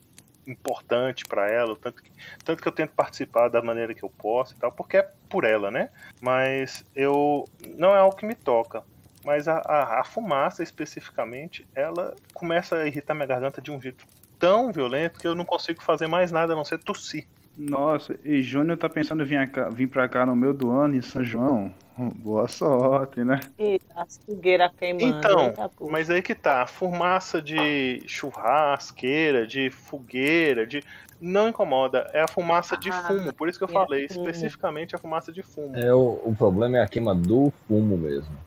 [0.45, 2.09] importante pra ela, o tanto que,
[2.43, 5.43] tanto que eu tento participar da maneira que eu posso e tal, porque é por
[5.43, 5.89] ela, né?
[6.22, 7.45] Mas eu
[7.76, 8.84] não é algo que me toca.
[9.26, 14.05] Mas a, a, a fumaça especificamente, ela começa a irritar minha garganta de um jeito
[14.40, 17.26] tão violento que eu não consigo fazer mais nada a não ser tossir.
[17.58, 20.96] Nossa, e Júnior tá pensando em vir, cá, vir pra cá no meio do ano
[20.96, 21.74] em São João?
[21.98, 23.40] Boa sorte, né?
[23.58, 25.18] E a fogueira queimando.
[25.18, 25.72] Então, porra.
[25.92, 30.84] Mas aí que tá, a fumaça de churrasqueira, de fogueira, de.
[31.20, 33.34] Não incomoda, é a fumaça de Ah, fumo.
[33.34, 34.20] Por isso que eu falei, fumo.
[34.20, 35.76] especificamente a fumaça de fumo.
[35.76, 38.38] É, o, o problema é a queima do fumo mesmo.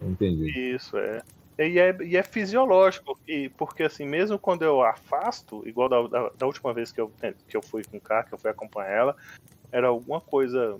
[0.00, 0.48] Entendi.
[0.76, 1.20] Isso, é.
[1.68, 6.30] E é, e é fisiológico, e, porque assim, mesmo quando eu afasto, igual da, da,
[6.30, 7.12] da última vez que eu,
[7.48, 9.16] que eu fui com o K, que eu fui acompanhar ela,
[9.70, 10.78] era alguma coisa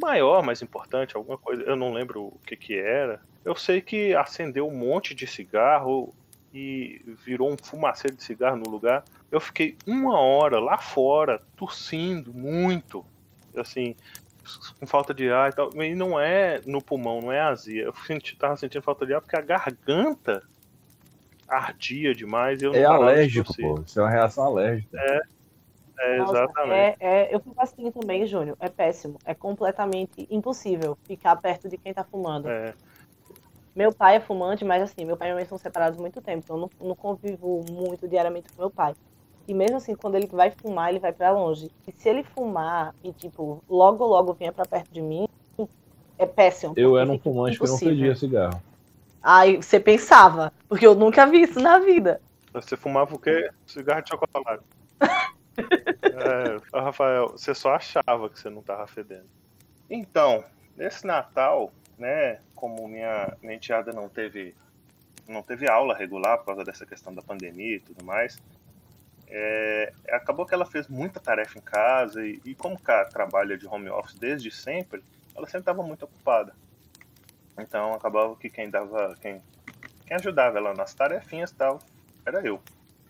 [0.00, 3.20] maior, mais importante, alguma coisa, eu não lembro o que que era.
[3.44, 6.14] Eu sei que acendeu um monte de cigarro
[6.52, 9.04] e virou um fumaceiro de cigarro no lugar.
[9.30, 13.04] Eu fiquei uma hora lá fora, tossindo muito,
[13.56, 13.94] assim,
[14.78, 15.70] com falta de ar e tal.
[15.82, 17.84] E não é no pulmão, não é azia.
[17.84, 20.42] Eu senti, tava sentindo falta de ar porque a garganta
[21.48, 22.60] ardia demais.
[22.62, 23.80] e É alérgico, pô.
[23.80, 24.98] Isso é uma reação alérgica.
[26.00, 26.96] É, Nossa, exatamente.
[27.00, 28.56] é- é- eu fico assim também, Júnior.
[28.60, 29.18] É péssimo.
[29.24, 32.48] É completamente impossível ficar perto de quem tá fumando.
[32.48, 32.74] É,
[33.74, 36.20] Meu pai é fumante, mas assim, meu pai e minha mãe são separados há muito
[36.20, 38.94] tempo, então eu não, não convivo muito diariamente com meu pai.
[39.48, 41.70] E mesmo assim, quando ele vai fumar, ele vai pra longe.
[41.86, 45.26] E se ele fumar e, tipo, logo, logo vinha pra perto de mim,
[46.18, 46.74] é péssimo.
[46.76, 47.96] Eu era um fumante que não impossível.
[47.96, 48.62] fedia cigarro.
[49.22, 52.20] Aí você pensava, porque eu nunca vi isso na vida.
[52.52, 53.50] Você fumava o quê?
[53.66, 54.62] Cigarro de chocolate.
[55.00, 59.26] é, Rafael, você só achava que você não tava fedendo.
[59.88, 60.44] Então,
[60.76, 64.54] nesse Natal, né, como minha, minha enteada não teve,
[65.26, 68.38] não teve aula regular por causa dessa questão da pandemia e tudo mais,
[69.30, 73.66] é, acabou que ela fez muita tarefa em casa e, e como cá trabalha de
[73.66, 75.02] home office desde sempre,
[75.36, 76.54] ela sempre estava muito ocupada.
[77.58, 79.16] Então acabava que quem dava.
[79.20, 79.42] Quem,
[80.06, 81.80] quem ajudava ela nas tarefinhas tal
[82.24, 82.60] era eu.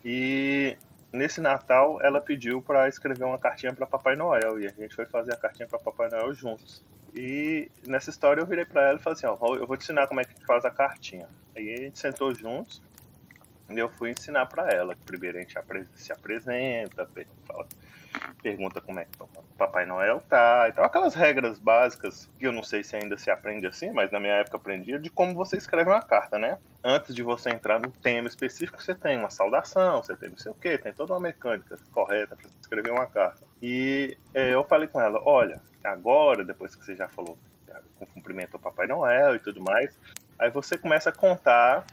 [0.04, 0.76] E
[1.12, 5.06] nesse Natal ela pediu para escrever uma cartinha para Papai Noel e a gente foi
[5.06, 6.82] fazer a cartinha para Papai Noel juntos.
[7.14, 10.06] E nessa história eu virei para ela e falei assim, ó, eu vou te ensinar
[10.06, 11.28] como é que faz a cartinha.
[11.56, 12.82] Aí a gente sentou juntos
[13.76, 14.96] eu fui ensinar para ela.
[15.04, 15.54] Primeiro a gente
[15.94, 17.08] se apresenta,
[18.42, 22.62] pergunta como é que o Papai Noel tá, então aquelas regras básicas que eu não
[22.62, 25.90] sei se ainda se aprende assim, mas na minha época aprendia de como você escreve
[25.90, 26.58] uma carta, né?
[26.82, 30.52] Antes de você entrar no tema específico, você tem uma saudação, você tem não sei
[30.52, 33.44] o que, tem toda uma mecânica correta para escrever uma carta.
[33.60, 37.36] E é, eu falei com ela, olha, agora, depois que você já falou
[37.98, 39.98] com cumprimento ao Papai Noel e tudo mais,
[40.38, 41.84] aí você começa a contar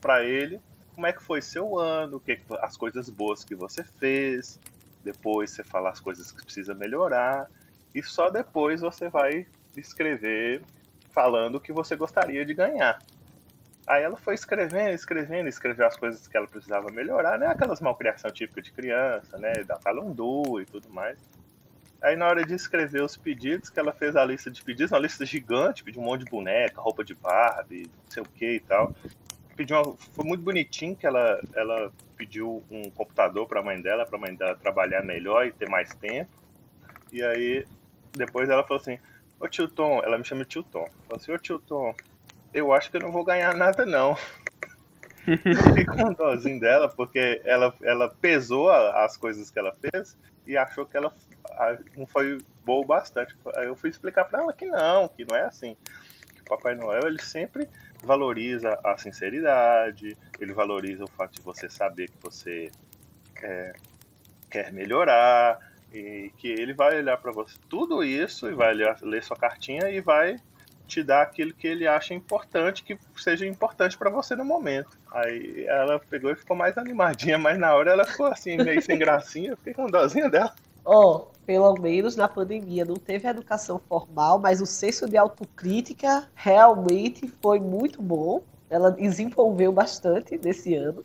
[0.00, 0.60] para ele
[1.02, 4.60] como é que foi seu ano, que, as coisas boas que você fez,
[5.02, 7.50] depois você fala as coisas que precisa melhorar,
[7.92, 9.44] e só depois você vai
[9.76, 10.62] escrever
[11.10, 13.02] falando o que você gostaria de ganhar.
[13.84, 17.48] Aí ela foi escrevendo, escrevendo, escreveu as coisas que ela precisava melhorar, né?
[17.48, 19.54] Aquelas malcriação típicas de criança, né?
[19.66, 21.18] Da calundu e tudo mais.
[22.00, 25.00] Aí na hora de escrever os pedidos, que ela fez a lista de pedidos, uma
[25.00, 28.60] lista gigante, pediu um monte de boneca, roupa de Barbie, não sei o que e
[28.60, 28.94] tal
[29.56, 34.06] pediu uma, foi muito bonitinho que ela, ela pediu um computador para a mãe dela,
[34.06, 36.30] para a mãe dela trabalhar melhor e ter mais tempo.
[37.12, 37.66] E aí,
[38.12, 38.98] depois ela falou assim:
[39.38, 40.88] Ô tio Tom, ela me chama de tio Tom.
[41.06, 41.94] Falou assim: Ô tio Tom,
[42.54, 44.16] eu acho que eu não vou ganhar nada não.
[45.24, 50.84] fiquei com dozinho dela, porque ela, ela pesou as coisas que ela fez e achou
[50.84, 51.14] que ela
[51.96, 53.36] não foi boa bastante.
[53.56, 55.76] Aí eu fui explicar para ela que não, que não é assim.
[56.34, 57.68] Que o Papai Noel, ele sempre
[58.02, 62.70] valoriza a sinceridade, ele valoriza o fato de você saber que você
[63.42, 63.72] é,
[64.50, 65.58] quer melhorar,
[65.94, 69.90] e que ele vai olhar para você tudo isso e vai ler, ler sua cartinha
[69.90, 70.36] e vai
[70.86, 74.98] te dar aquilo que ele acha importante, que seja importante para você no momento.
[75.10, 78.98] Aí ela pegou e ficou mais animadinha, mas na hora ela ficou assim, meio sem
[78.98, 80.54] gracinha, eu fiquei com dozinha dela.
[80.84, 86.28] Ó, oh, pelo menos na pandemia não teve educação formal, mas o senso de autocrítica
[86.34, 88.42] realmente foi muito bom.
[88.70, 91.04] Ela desenvolveu bastante nesse ano.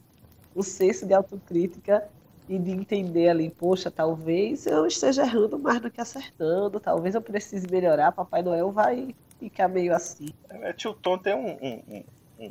[0.56, 2.08] O senso de autocrítica
[2.48, 7.22] e de entender ali, poxa, talvez eu esteja errando mais do que acertando, talvez eu
[7.22, 10.30] precise melhorar, Papai Noel vai ficar meio assim.
[10.50, 12.04] É, tio Tom tem um, um,
[12.40, 12.50] um,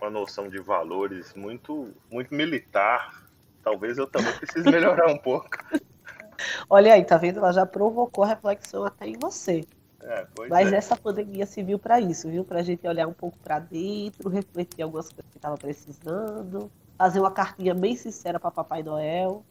[0.00, 3.26] uma noção de valores muito, muito militar.
[3.62, 5.48] Talvez eu também precise melhorar um pouco.
[6.68, 7.38] Olha aí, tá vendo?
[7.38, 9.64] Ela já provocou reflexão até em você.
[10.02, 10.76] É, Mas é.
[10.76, 12.44] essa pandemia serviu para isso, viu?
[12.44, 17.30] Pra gente olhar um pouco para dentro, refletir algumas coisas que tava precisando, fazer uma
[17.30, 19.44] cartinha bem sincera para Papai Noel.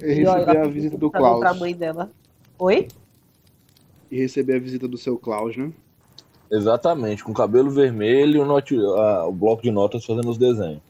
[0.00, 1.40] E receber a visita do Klaus.
[1.40, 2.10] Pra mãe dela.
[2.58, 2.86] Oi?
[4.10, 5.72] E receber a visita do seu Klaus, né?
[6.50, 10.82] Exatamente, com cabelo vermelho, note, uh, o bloco de notas fazendo os desenhos.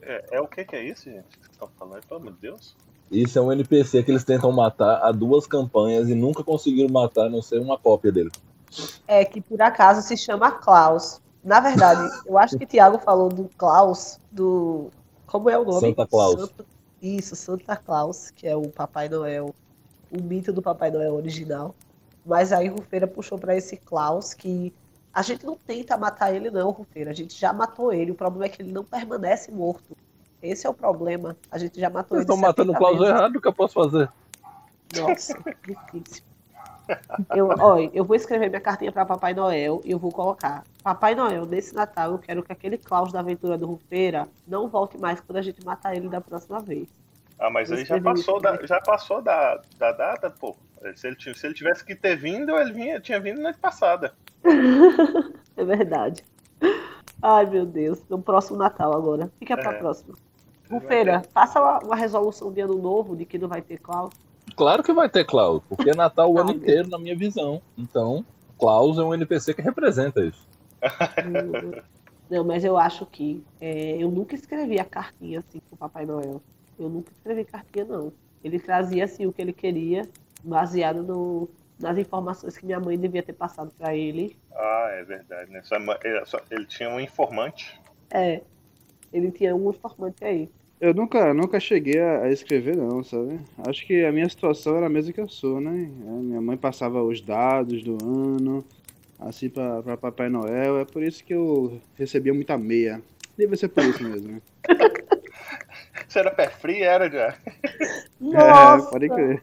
[0.00, 1.24] É, é o que, que é isso, gente?
[1.24, 2.02] Que vocês estão falando?
[2.06, 2.74] Pelo amor de Deus.
[3.10, 7.26] Isso é um NPC que eles tentam matar há duas campanhas e nunca conseguiram matar,
[7.26, 8.30] a não ser uma cópia dele.
[9.06, 11.20] É, que por acaso se chama Klaus.
[11.42, 14.90] Na verdade, eu acho que o Thiago falou do Klaus, do.
[15.26, 15.80] Como é o nome?
[15.80, 16.40] Santa Claus.
[16.40, 16.66] Santa...
[17.00, 19.54] Isso, Santa Claus, que é o Papai Noel,
[20.10, 21.74] o mito do Papai Noel original.
[22.26, 24.74] Mas aí Rufeira puxou para esse Klaus que
[25.12, 27.10] a gente não tenta matar ele, não, Rufeira.
[27.10, 28.10] A gente já matou ele.
[28.10, 29.96] O problema é que ele não permanece morto.
[30.42, 31.36] Esse é o problema.
[31.50, 34.08] A gente já matou Vocês estão matando o Klaus errado, o que eu posso fazer?
[34.96, 35.36] Nossa,
[35.66, 36.22] difícil.
[37.34, 40.64] Eu, olha, eu vou escrever minha cartinha para Papai Noel e eu vou colocar.
[40.82, 44.96] Papai Noel, nesse Natal eu quero que aquele Klaus da aventura do Rufeira não volte
[44.96, 46.88] mais quando a gente matar ele da próxima vez.
[47.38, 50.56] Ah, mas ele já passou, da, já passou da, da data, pô.
[50.96, 54.14] Se ele, se ele tivesse que ter vindo, ele vinha, tinha vindo na passada.
[55.56, 56.24] é verdade.
[57.20, 58.02] Ai, meu Deus.
[58.08, 59.30] No próximo Natal agora.
[59.38, 59.78] Fica pra é.
[59.78, 60.14] próxima.
[60.70, 64.12] Rufeira, faça uma, uma, resolução de ano novo de que não vai ter Klaus.
[64.56, 67.62] Claro que vai ter Klaus, porque é Natal o ano inteiro, na minha visão.
[67.76, 68.24] Então,
[68.58, 70.46] Klaus é um NPC que representa isso.
[72.30, 76.42] Não, mas eu acho que é, eu nunca escrevi a cartinha assim pro Papai Noel.
[76.78, 78.12] Eu nunca escrevi cartinha, não.
[78.44, 80.06] Ele trazia assim o que ele queria,
[80.44, 81.48] baseado no,
[81.78, 84.36] nas informações que minha mãe devia ter passado para ele.
[84.54, 85.62] Ah, é verdade, né?
[86.50, 87.80] Ele tinha um informante.
[88.10, 88.42] É,
[89.12, 90.50] ele tinha um informante aí.
[90.80, 93.40] Eu nunca, nunca cheguei a, escrever, não, sabe?
[93.66, 95.90] Acho que a minha situação era a mesma que a sua, né?
[96.00, 98.64] minha mãe passava os dados do ano,
[99.18, 100.78] assim, pra, pra Papai Noel.
[100.78, 103.02] É por isso que eu recebia muita meia.
[103.36, 104.42] Deve ser por isso mesmo, né?
[106.06, 107.36] Você era pé frio, era já?
[108.20, 108.86] Nossa!
[108.86, 109.42] É, pode crer.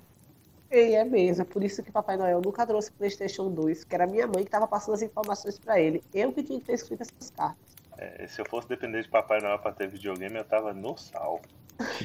[0.63, 1.41] fiquei, é mesmo.
[1.41, 4.47] É por isso que Papai Noel nunca trouxe PlayStation 2, que era minha mãe que
[4.47, 6.01] estava passando as informações para ele.
[6.13, 7.74] Eu que tinha que ter escrito essas cartas.
[7.98, 11.41] É, se eu fosse depender de Papai Noel pra ter videogame, eu tava no sal.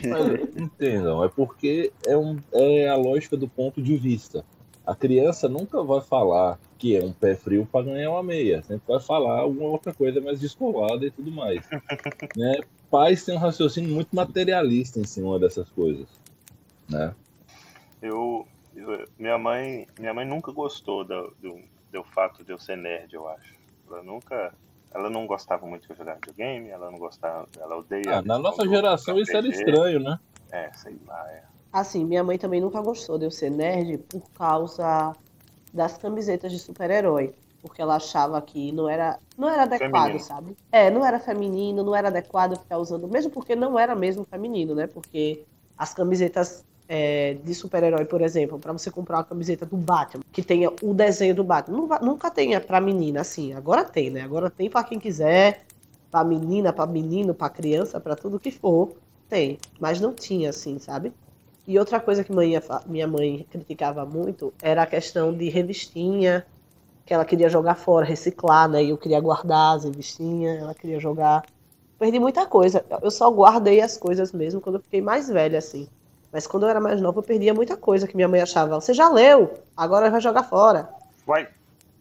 [0.05, 4.45] Mas, entendam, é porque é, um, é a lógica do ponto de vista.
[4.86, 8.62] A criança nunca vai falar que é um pé frio para ganhar uma meia.
[8.62, 11.64] Sempre vai falar alguma outra coisa mais descolada e tudo mais.
[12.36, 12.61] né?
[12.91, 16.09] Pais têm um raciocínio muito materialista em cima dessas coisas.
[16.88, 17.14] Né?
[18.03, 21.61] Eu, eu- minha mãe, minha mãe nunca gostou do, do,
[21.93, 23.55] do fato de eu ser nerd, eu acho.
[23.86, 24.53] Ela nunca,
[24.93, 28.18] ela não gostava muito que eu jogasse videogame, ela não gostava, ela odeia.
[28.18, 30.18] Ah, na nossa geração isso era estranho, né?
[30.51, 31.43] É, sei lá, é.
[31.72, 35.12] Assim, minha mãe também nunca gostou de eu ser nerd por causa
[35.72, 37.32] das camisetas de super-herói.
[37.62, 40.18] Porque ela achava que não era, não era adequado, Feminino.
[40.18, 40.57] sabe?
[40.72, 44.74] É, não era feminino, não era adequado ficar usando, mesmo porque não era mesmo feminino,
[44.74, 44.86] né?
[44.86, 45.45] Porque
[45.76, 50.43] as camisetas é, de super-herói, por exemplo, para você comprar uma camiseta do Batman, que
[50.43, 53.53] tenha o desenho do Batman, nunca tenha pra menina, assim.
[53.53, 54.22] Agora tem, né?
[54.22, 55.62] Agora tem pra quem quiser,
[56.11, 58.97] pra menina, pra menino, pra criança, pra tudo que for,
[59.28, 59.57] tem.
[59.78, 61.12] Mas não tinha, assim, sabe?
[61.64, 66.45] E outra coisa que mãe- minha mãe criticava muito era a questão de revistinha,
[67.07, 68.82] que ela queria jogar fora, reciclar, né?
[68.82, 71.45] E eu queria guardar as revistinhas, ela queria jogar.
[72.01, 72.84] Perdi muita coisa.
[73.01, 75.86] Eu só guardei as coisas mesmo quando eu fiquei mais velha, assim.
[76.32, 78.80] Mas quando eu era mais nova, eu perdia muita coisa que minha mãe achava.
[78.80, 80.88] Você já leu, agora vai jogar fora.
[81.26, 81.48] Vai,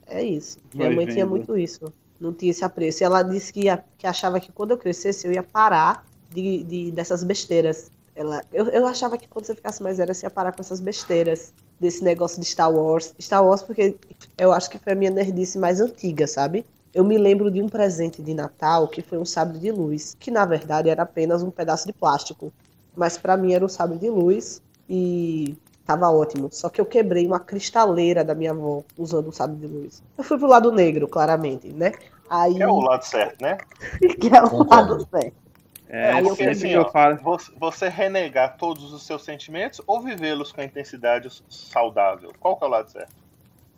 [0.07, 0.57] É isso.
[0.73, 1.29] Minha Vai mãe tinha vendo.
[1.35, 1.91] muito isso.
[2.19, 3.01] Não tinha esse apreço.
[3.01, 6.63] E ela disse que, ia- que achava que quando eu crescesse eu ia parar de,
[6.63, 7.91] de- dessas besteiras.
[8.15, 10.79] Ela, eu, eu achava que quando você ficasse mais velha você ia parar com essas
[10.79, 11.53] besteiras.
[11.79, 13.15] Desse negócio de Star Wars.
[13.21, 13.95] Star Wars porque
[14.37, 16.65] eu acho que foi a minha nerdice mais antiga, sabe?
[16.93, 20.15] Eu me lembro de um presente de Natal que foi um sabre de luz.
[20.19, 22.51] Que na verdade era apenas um pedaço de plástico.
[22.99, 24.61] Mas pra mim era um sabre de luz.
[24.89, 26.49] E tava ótimo.
[26.51, 30.03] Só que eu quebrei uma cristaleira da minha avó usando o sabre de luz.
[30.17, 31.93] Eu fui pro lado negro, claramente, né?
[32.29, 33.57] Aí, que é o lado certo, né?
[34.19, 34.93] que é o Concordo.
[34.97, 35.33] lado certo.
[35.87, 37.17] É, Aí eu sempre assim, que eu ó, falo.
[37.23, 42.31] Você, você renegar todos os seus sentimentos ou vivê-los com a intensidade saudável?
[42.39, 43.15] Qual que é o lado certo?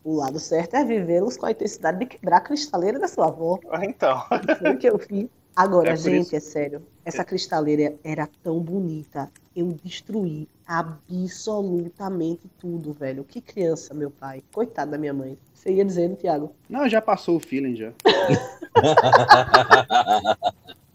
[0.03, 3.59] O lado certo é vivê-los com a intensidade de quebrar a cristaleira da sua avó.
[3.83, 4.25] Então,
[4.57, 5.29] Foi o que eu fiz.
[5.55, 6.81] Agora, É gente, isso- é sério.
[7.03, 9.29] Essa cristaleira era tão bonita.
[9.55, 13.23] Eu destruí absolutamente tudo, velho.
[13.23, 14.41] Que criança, meu pai.
[14.53, 15.37] Coitado da minha mãe.
[15.53, 16.53] Você ia dizendo, Tiago?
[16.69, 17.91] Não, já passou o feeling já.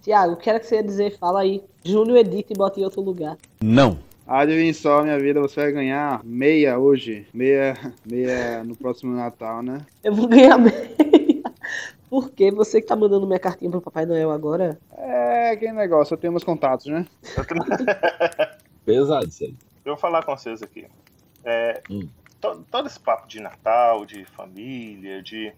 [0.03, 1.63] Tiago, quero que você ia dizer, fala aí.
[1.85, 3.37] Júnior edita e bota em outro lugar.
[3.63, 3.99] Não.
[4.27, 7.27] Adivinha só, minha vida, você vai ganhar meia hoje.
[7.33, 9.83] Meia, meia no próximo Natal, né?
[10.03, 10.97] Eu vou ganhar meia.
[12.09, 12.51] Por quê?
[12.53, 14.79] Você que tá mandando minha cartinha pro Papai Noel agora?
[14.97, 17.07] É, aquele negócio, eu tenho meus contatos, né?
[17.37, 17.65] eu, tenho-
[18.85, 19.57] Pesado isso aí.
[19.85, 20.87] eu vou falar com vocês aqui.
[21.45, 22.09] É, Hum.
[22.41, 25.53] to- todo esse papo de Natal, de família, de.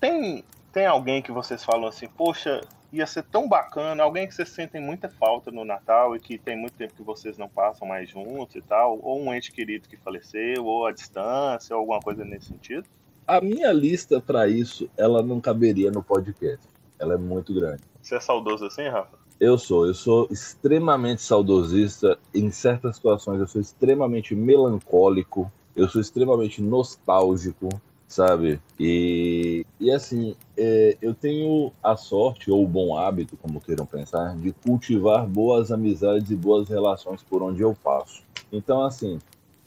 [0.00, 2.60] Tem, tem alguém que vocês falam assim, poxa,
[2.92, 6.56] ia ser tão bacana, alguém que vocês sentem muita falta no Natal e que tem
[6.56, 9.96] muito tempo que vocês não passam mais juntos e tal, ou um ente querido que
[9.96, 12.84] faleceu, ou a distância, ou alguma coisa nesse sentido?
[13.30, 16.66] A minha lista para isso, ela não caberia no podcast.
[16.98, 17.80] Ela é muito grande.
[18.02, 19.16] Você é saudoso assim, Rafa?
[19.38, 22.18] Eu sou, eu sou extremamente saudosista.
[22.34, 25.48] Em certas situações, eu sou extremamente melancólico.
[25.76, 27.68] Eu sou extremamente nostálgico,
[28.08, 28.60] sabe?
[28.80, 34.36] E, e assim, é, eu tenho a sorte, ou o bom hábito, como queiram pensar,
[34.38, 38.24] de cultivar boas amizades e boas relações por onde eu passo.
[38.50, 39.20] Então, assim,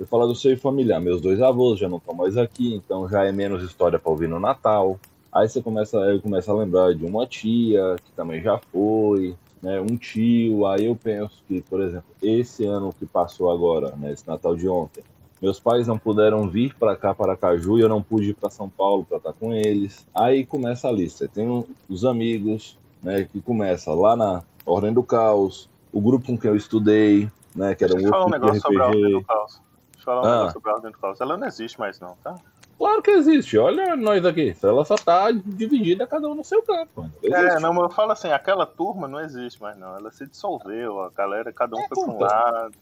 [0.03, 0.99] eu falo do seio familiar.
[0.99, 4.27] Meus dois avós já não estão mais aqui, então já é menos história para ouvir
[4.27, 4.99] no Natal.
[5.31, 9.79] Aí você começa, eu começo a lembrar de uma tia que também já foi, né,
[9.79, 10.67] um tio.
[10.67, 14.67] Aí eu penso que, por exemplo, esse ano que passou agora, né, esse Natal de
[14.67, 15.03] ontem,
[15.41, 18.49] meus pais não puderam vir para cá, para Caju, e eu não pude ir para
[18.49, 20.05] São Paulo para estar com eles.
[20.13, 21.27] Aí começa a lista.
[21.27, 26.49] Tem os amigos, né, que começa lá na Ordem do Caos, o grupo com quem
[26.49, 28.85] eu estudei, né, que era Deixa um eu falar um grupo negócio de sobre a
[28.85, 29.25] Ordem do RPG.
[29.25, 29.63] Caos.
[30.03, 30.31] Falar um Ah.
[30.37, 31.21] negócio sobre a Ordem do Caos.
[31.21, 32.35] Ela não existe mais não, tá?
[32.77, 33.57] Claro que existe.
[33.57, 34.55] Olha nós aqui.
[34.61, 37.09] Ela só tá dividida, cada um no seu canto.
[37.23, 39.95] É, não, mas eu falo assim, aquela turma não existe mais não.
[39.95, 42.25] Ela se dissolveu, a galera, cada um É, foi pra um puta.
[42.25, 42.73] lado.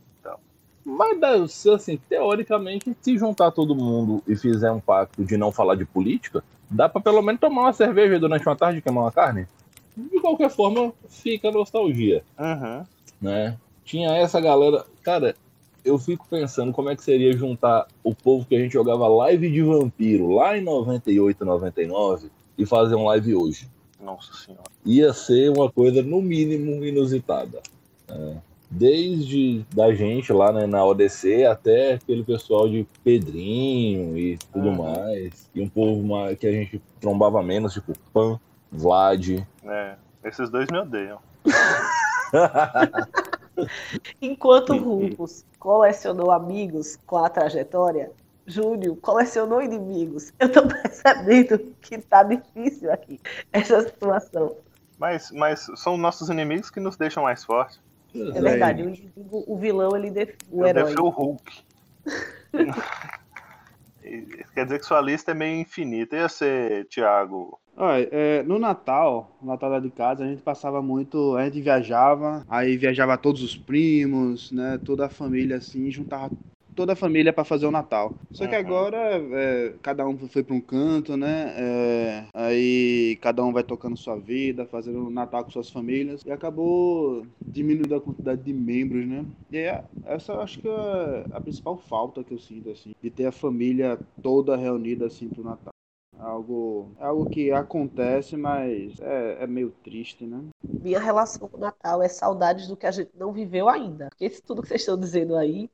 [0.84, 5.52] Mas, dá- se, assim, teoricamente, se juntar todo mundo e fizer um pacto de não
[5.52, 9.04] falar de política, dá pra pelo menos tomar uma cerveja durante uma tarde e queimar
[9.04, 9.48] uma carne.
[9.96, 12.84] De qualquer forma, fica nostalgia, Uhum.
[13.22, 13.58] né?
[13.86, 14.84] Tinha essa galera...
[15.04, 15.36] Cara,
[15.84, 19.50] eu fico pensando como é que seria juntar o povo que a gente jogava live
[19.52, 23.68] de vampiro lá em 98, 99 e fazer um live hoje.
[24.00, 24.64] Nossa senhora.
[24.86, 27.62] Ia ser uma coisa, no mínimo, inusitada.
[28.70, 34.84] desde da gente lá né, na ODC até aquele pessoal de Pedrinho e tudo Uhum.
[34.84, 35.50] mais.
[35.54, 38.40] E um povo mais, que a gente trombava menos, tipo Pan,
[38.72, 39.46] Vlad.
[39.66, 41.20] É, esses dois me odeiam.
[44.22, 48.12] Enquanto Rufus colecionou amigos com a trajetória,
[48.46, 50.34] Júnior colecionou inimigos.
[50.40, 53.20] Eu tô percebendo que tá difícil aqui
[53.52, 54.56] essa situação.
[54.98, 57.80] Mas, mas são nossos inimigos que nos deixam mais fortes.
[58.14, 60.36] É verdade, o, o vilão, ele def...
[60.52, 60.96] o Eu herói.
[60.96, 61.64] o Hulk.
[64.54, 66.16] Quer dizer que sua lista é meio infinita.
[66.16, 67.60] Ia ser, Thiago.
[67.76, 71.62] Olha, é, no Natal, no Natal lá de casa, a gente passava muito, a gente
[71.62, 76.30] viajava, aí viajava todos os primos, né, toda a família assim, juntava
[76.76, 78.14] toda a família para fazer o Natal.
[78.32, 78.62] Só que Uhum.
[78.62, 83.98] agora é, cada um foi para um canto, né, é, aí cada um vai tocando
[83.98, 89.06] sua vida, fazendo o Natal com suas famílias e acabou diminuindo a quantidade de membros,
[89.08, 89.26] né.
[89.52, 93.10] E é, essa eu acho que é a principal falta que eu sinto assim, de
[93.10, 95.72] ter a família toda reunida assim pro Natal.
[96.20, 100.40] Algo, é algo que acontece, mas é, é meio triste, né?
[100.64, 104.10] Minha relação com o Natal é saudades do que a gente não viveu ainda.
[104.10, 105.70] Porque isso tudo que vocês estão dizendo aí,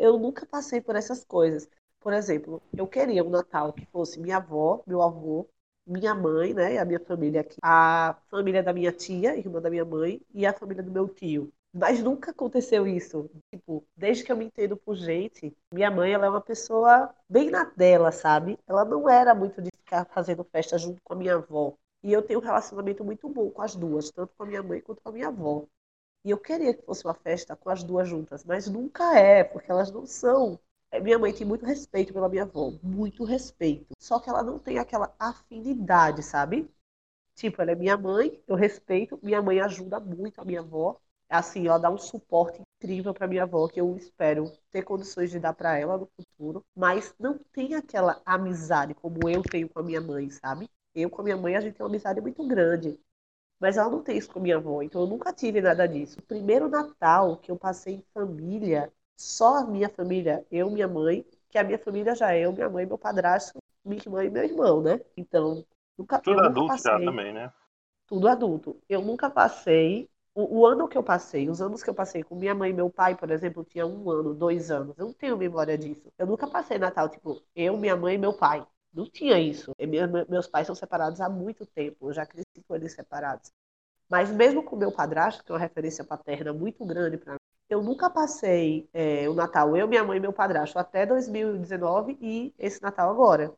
[0.00, 1.68] eu nunca passei por essas coisas.
[2.00, 5.46] Por exemplo, eu queria um Natal que fosse minha avó, meu avô,
[5.86, 9.84] minha mãe, né, a minha família aqui, a família da minha tia, irmã da minha
[9.84, 11.52] mãe, e a família do meu tio.
[11.72, 13.30] Mas nunca aconteceu isso.
[13.52, 17.50] Tipo, desde que eu me entendo por gente, minha mãe, ela é uma pessoa bem
[17.50, 18.58] na dela, sabe?
[18.66, 21.74] Ela não era muito de ficar fazendo festa junto com a minha avó.
[22.02, 24.80] E eu tenho um relacionamento muito bom com as duas, tanto com a minha mãe
[24.80, 25.66] quanto com a minha avó.
[26.24, 29.70] E eu queria que fosse uma festa com as duas juntas, mas nunca é, porque
[29.70, 30.58] elas não são.
[30.90, 33.86] É, Minha mãe tem muito respeito pela minha avó, muito respeito.
[33.98, 36.70] Só que ela não tem aquela afinidade, sabe?
[37.34, 41.00] Tipo, ela é minha mãe, eu respeito, minha mãe ajuda muito a minha avó.
[41.28, 45.38] Assim, ela dá um suporte incrível para minha avó que eu espero ter condições de
[45.40, 49.82] dar para ela no futuro, mas não tem aquela amizade como eu tenho com a
[49.82, 50.68] minha mãe, sabe?
[50.94, 52.98] Eu com a minha mãe a gente tem uma amizade muito grande.
[53.60, 56.18] Mas ela não tem isso com minha avó, então eu nunca tive nada disso.
[56.20, 61.26] O primeiro Natal que eu passei em família, só a minha família, eu, minha mãe,
[61.50, 64.44] que a minha família já é eu, minha mãe, meu padrasto, minha irmã e meu
[64.44, 65.00] irmão, né?
[65.16, 65.64] Então,
[65.98, 67.52] nunca, eu Tudo nunca adulto já passei também, né?
[68.06, 68.80] tudo adulto.
[68.88, 70.08] Eu nunca passei.
[70.34, 72.72] O, o ano que eu passei, os anos que eu passei com minha mãe e
[72.72, 74.96] meu pai, por exemplo, tinha um ano, dois anos.
[74.98, 76.12] Eu não tenho memória disso.
[76.16, 78.64] Eu nunca passei Natal, tipo, eu, minha mãe e meu pai.
[78.92, 79.72] Não tinha isso.
[80.28, 82.08] Meus pais são separados há muito tempo.
[82.08, 83.52] Eu já cresci com eles separados.
[84.08, 87.38] Mas mesmo com meu padrasto, que é uma referência paterna muito grande para mim,
[87.70, 92.54] eu nunca passei é, o Natal, eu, minha mãe e meu padrasto, até 2019 e
[92.58, 93.54] esse Natal agora.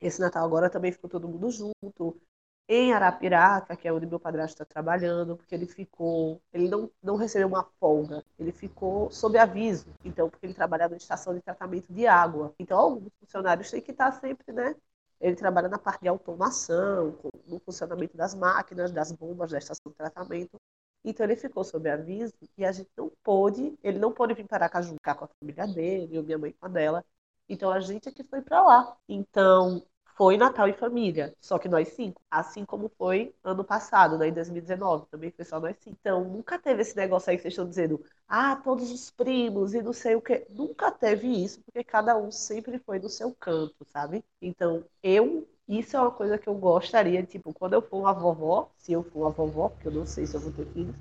[0.00, 2.20] Esse Natal agora também ficou todo mundo junto
[2.68, 7.16] em Arapiraca, que é onde meu padrasto está trabalhando, porque ele ficou, ele não, não
[7.16, 11.92] recebeu uma folga, ele ficou sob aviso, então, porque ele trabalha na estação de tratamento
[11.92, 12.54] de água.
[12.58, 14.74] Então, alguns funcionários têm que estar sempre, né?
[15.20, 19.96] Ele trabalha na parte de automação, no funcionamento das máquinas, das bombas da estação de
[19.96, 20.60] tratamento.
[21.04, 24.64] Então ele ficou sob aviso e a gente não pôde, ele não pôde vir para
[24.66, 27.04] Aracaju ficar com a família dele, eu, minha mãe com a dela.
[27.48, 28.96] Então a gente é que foi para lá.
[29.08, 29.82] Então
[30.16, 32.20] foi Natal em família, só que nós cinco.
[32.30, 35.96] Assim como foi ano passado, né, em 2019, também foi só nós cinco.
[36.00, 39.82] Então nunca teve esse negócio aí que vocês estão dizendo, ah, todos os primos e
[39.82, 40.46] não sei o quê.
[40.50, 44.24] Nunca teve isso, porque cada um sempre foi no seu canto, sabe?
[44.40, 48.70] Então eu, isso é uma coisa que eu gostaria, tipo, quando eu for uma vovó,
[48.78, 50.94] se eu for uma vovó, porque eu não sei se eu vou ter filhos,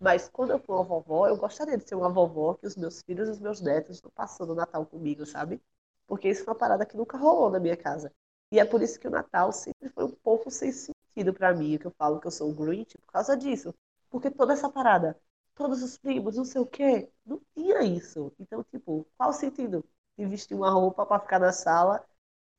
[0.00, 3.02] mas quando eu for uma vovó, eu gostaria de ser uma vovó que os meus
[3.02, 5.60] filhos e os meus netos estão passando o Natal comigo, sabe?
[6.06, 8.12] Porque isso foi uma parada que nunca rolou na minha casa.
[8.50, 11.78] E é por isso que o Natal sempre foi um pouco sem sentido pra mim,
[11.78, 13.74] que eu falo que eu sou o Grinch por causa disso.
[14.10, 15.18] Porque toda essa parada,
[15.54, 18.32] todos os primos, não sei o quê, não tinha isso.
[18.38, 19.84] Então, tipo, qual o sentido
[20.16, 22.04] de vestir uma roupa pra ficar na sala,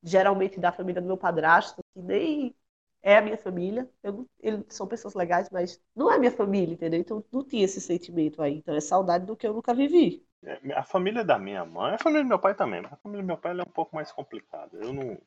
[0.04, 2.56] geralmente da família do meu padrasto, que nem
[3.02, 3.90] é a minha família.
[4.04, 7.00] Eu eles são pessoas legais, mas não é minha família, entendeu?
[7.00, 8.56] Então não tinha esse sentimento aí.
[8.58, 10.26] Então é saudade do que eu nunca vivi.
[10.44, 13.24] É, A família da minha mãe, a família do meu pai também, mas a família
[13.24, 14.78] do meu pai é um pouco mais complicada.
[14.78, 15.18] Eu não.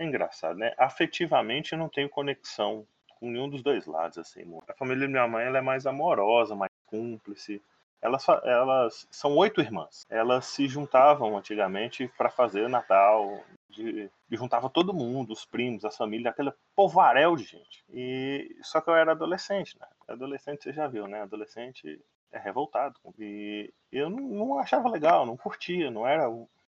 [0.00, 0.72] É engraçado, né?
[0.78, 2.86] Afetivamente eu não tenho conexão
[3.18, 4.40] com nenhum dos dois lados, assim.
[4.66, 7.60] A família da minha mãe ela é mais amorosa, mais cúmplice.
[8.00, 10.06] Elas, elas são oito irmãs.
[10.08, 15.98] Elas se juntavam antigamente para fazer Natal, de, de juntava todo mundo, os primos, as
[15.98, 17.84] famílias, aquele povaréu de gente.
[17.92, 19.86] E só que eu era adolescente, né?
[20.08, 21.20] Adolescente você já viu, né?
[21.20, 22.00] Adolescente
[22.32, 22.98] é revoltado.
[23.18, 26.24] E eu não, não achava legal, não curtia, não era.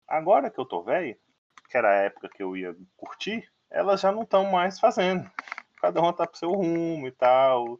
[0.05, 1.15] Agora que eu tô velho,
[1.70, 5.30] que era a época que eu ia curtir, elas já não estão mais fazendo.
[5.82, 7.80] Cada uma tá pro seu rumo e tal.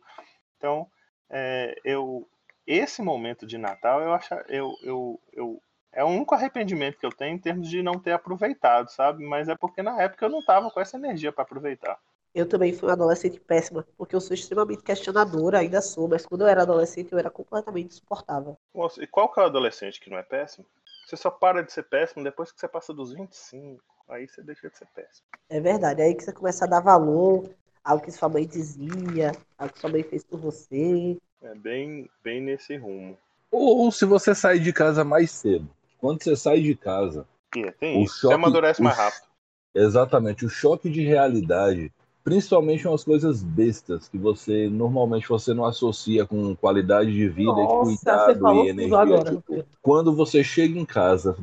[0.58, 0.88] Então,
[1.30, 2.28] é, eu
[2.66, 5.62] esse momento de Natal eu acho eu, eu, eu
[5.92, 9.26] é o único arrependimento que eu tenho em termos de não ter aproveitado, sabe?
[9.26, 12.00] Mas é porque na época eu não tava com essa energia para aproveitar.
[12.34, 16.42] Eu também fui uma adolescente péssima, porque eu sou extremamente questionadora, ainda sou, mas quando
[16.42, 18.58] eu era adolescente eu era completamente insuportável.
[18.74, 20.66] Nossa, E qual que é o adolescente que não é péssimo?
[21.12, 23.84] Você só para de ser péssimo depois que você passa dos 25.
[24.08, 25.28] Aí você deixa de ser péssimo.
[25.50, 27.50] É verdade, é aí que você começa a dar valor
[27.84, 31.18] ao que sua mãe dizia, ao que sua mãe fez por você.
[31.42, 33.18] É bem, bem nesse rumo.
[33.52, 35.70] Ou, ou se você sair de casa mais cedo.
[35.98, 38.14] Quando você sai de casa, é, tem O isso.
[38.16, 39.26] Você choque- amadurece o mais rápido.
[39.76, 41.92] exatamente, o choque de realidade,
[42.24, 47.92] principalmente umas coisas bestas que você normalmente você não associa com qualidade de vida Nossa,
[47.92, 48.98] e cuidado e energia.
[48.98, 49.36] agora.
[49.36, 51.36] tipo, quando você chega em casa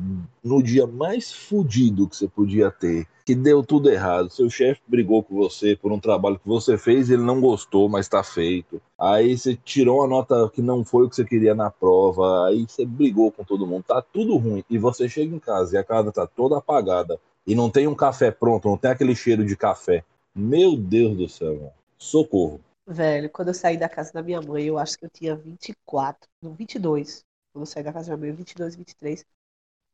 [0.43, 5.21] no dia mais fudido que você podia ter, que deu tudo errado, seu chefe brigou
[5.21, 8.81] com você por um trabalho que você fez, ele não gostou, mas está feito.
[8.97, 12.65] Aí você tirou uma nota que não foi o que você queria na prova, aí
[12.67, 14.63] você brigou com todo mundo, tá tudo ruim.
[14.69, 17.95] E você chega em casa e a casa tá toda apagada e não tem um
[17.95, 20.03] café pronto, não tem aquele cheiro de café.
[20.39, 21.73] Meu Deus do céu, mano.
[21.97, 22.61] socorro.
[22.87, 26.29] Velho, quando eu saí da casa da minha mãe, eu acho que eu tinha 24,
[26.41, 27.23] não, 22.
[27.53, 29.25] Quando eu saí da casa da minha mãe, 22, 23.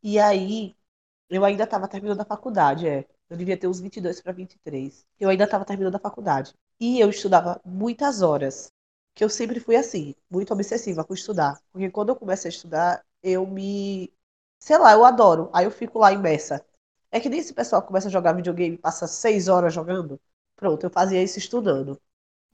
[0.04, 0.76] E aí,
[1.30, 3.06] eu ainda tava terminando a faculdade, é.
[3.30, 5.06] Eu devia ter uns 22 para 23.
[5.20, 6.54] Eu ainda tava terminando a faculdade.
[6.80, 8.72] E eu estudava muitas horas.
[9.16, 11.62] Que eu sempre fui assim, muito obsessiva com estudar.
[11.72, 14.14] Porque quando eu comecei a estudar, eu me.
[14.60, 15.50] Sei lá, eu adoro.
[15.54, 16.66] Aí eu fico lá imersa.
[17.12, 20.20] É que nem esse pessoal que começa a jogar videogame passa seis horas jogando.
[20.56, 22.00] Pronto, eu fazia isso estudando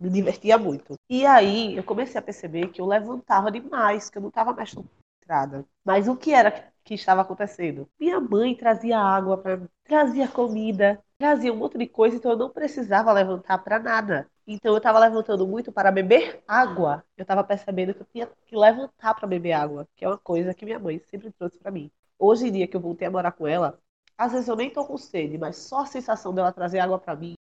[0.01, 0.95] me divertia muito.
[1.07, 4.73] E aí eu comecei a perceber que eu levantava demais, que eu não estava mais
[4.73, 5.63] concentrada.
[5.85, 7.87] Mas o que era que estava acontecendo?
[7.99, 12.37] Minha mãe trazia água para mim, trazia comida, trazia um monte de coisa, então eu
[12.37, 14.27] não precisava levantar para nada.
[14.47, 17.03] Então eu estava levantando muito para beber água.
[17.15, 20.53] Eu estava percebendo que eu tinha que levantar para beber água, que é uma coisa
[20.53, 21.91] que minha mãe sempre trouxe para mim.
[22.17, 23.79] Hoje em dia que eu voltei a morar com ela,
[24.17, 27.15] às vezes eu nem tô com sede, mas só a sensação dela trazer água para
[27.15, 27.35] mim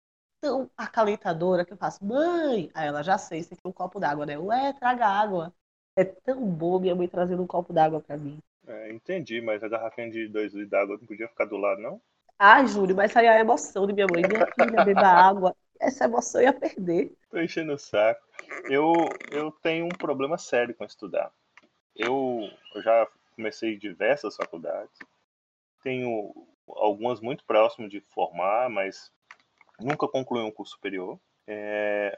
[0.42, 2.70] tão acalentadora que eu faço, mãe!
[2.74, 4.38] Aí ela já sei, você quer um copo d'água, né?
[4.38, 5.54] Ué, traga água.
[5.96, 8.40] É tão bom minha mãe trazendo um copo d'água pra mim.
[8.68, 12.02] É, entendi, mas a garrafinha de 2 litros d'água não podia ficar do lado, não?
[12.40, 15.56] Ai, Júlio, mas aí a emoção de minha mãe, minha filha, beba água.
[15.80, 17.16] Essa emoção eu ia perder.
[17.30, 18.22] Tô enchendo o saco.
[18.70, 21.32] Eu, eu tenho um problema sério com estudar.
[21.96, 24.98] Eu, eu já comecei diversas faculdades.
[25.84, 26.34] Tenho
[26.68, 29.12] algumas muito próximas de formar, mas
[29.80, 31.20] nunca concluí um curso superior.
[31.46, 32.18] É,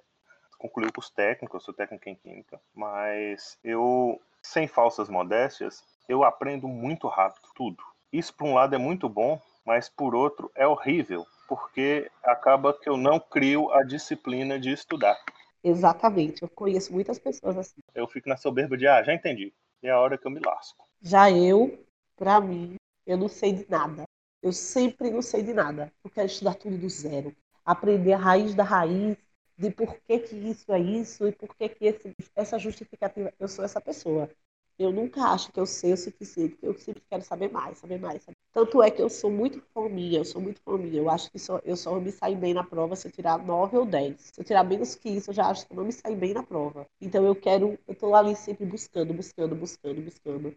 [0.58, 6.24] concluí o curso técnico, eu sou técnico em química, mas eu, sem falsas modéstias, eu
[6.24, 7.84] aprendo muito rápido, tudo.
[8.12, 12.90] Isso, por um lado, é muito bom, mas por outro, é horrível, porque acaba que
[12.90, 15.18] eu não crio a disciplina de estudar.
[15.64, 16.42] Exatamente.
[16.42, 17.82] Eu conheço muitas pessoas assim.
[17.94, 19.54] Eu fico na soberba de, ah, já entendi.
[19.84, 20.86] É a hora que eu me lasco.
[21.02, 21.86] Já eu,
[22.16, 24.04] pra mim, eu não sei de nada.
[24.42, 25.92] Eu sempre não sei de nada.
[26.04, 27.36] Eu quero estudar tudo do zero.
[27.66, 29.18] Aprender a raiz da raiz,
[29.58, 33.34] de por que, que isso é isso e por que, que esse, essa justificativa.
[33.40, 34.30] Eu sou essa pessoa.
[34.78, 38.24] Eu nunca acho que eu sei o suficiente, eu sempre quero saber mais, saber mais.
[38.24, 38.38] Saber.
[38.54, 40.98] Tanto é que eu sou muito fominha, eu sou muito fominha.
[40.98, 43.78] Eu acho que só, eu só me saio bem na prova se eu tirar 9
[43.78, 44.32] ou 10.
[44.34, 46.34] Se eu tirar menos que isso, eu já acho que eu não me saio bem
[46.34, 46.88] na prova.
[47.02, 50.56] Então eu quero, eu tô ali sempre buscando, buscando, buscando, buscando.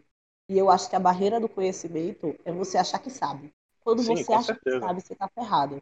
[0.49, 3.53] E eu acho que a barreira do conhecimento é você achar que sabe.
[3.81, 4.55] Quando Sim, você acha certeza.
[4.55, 5.81] que sabe, você tá ferrado.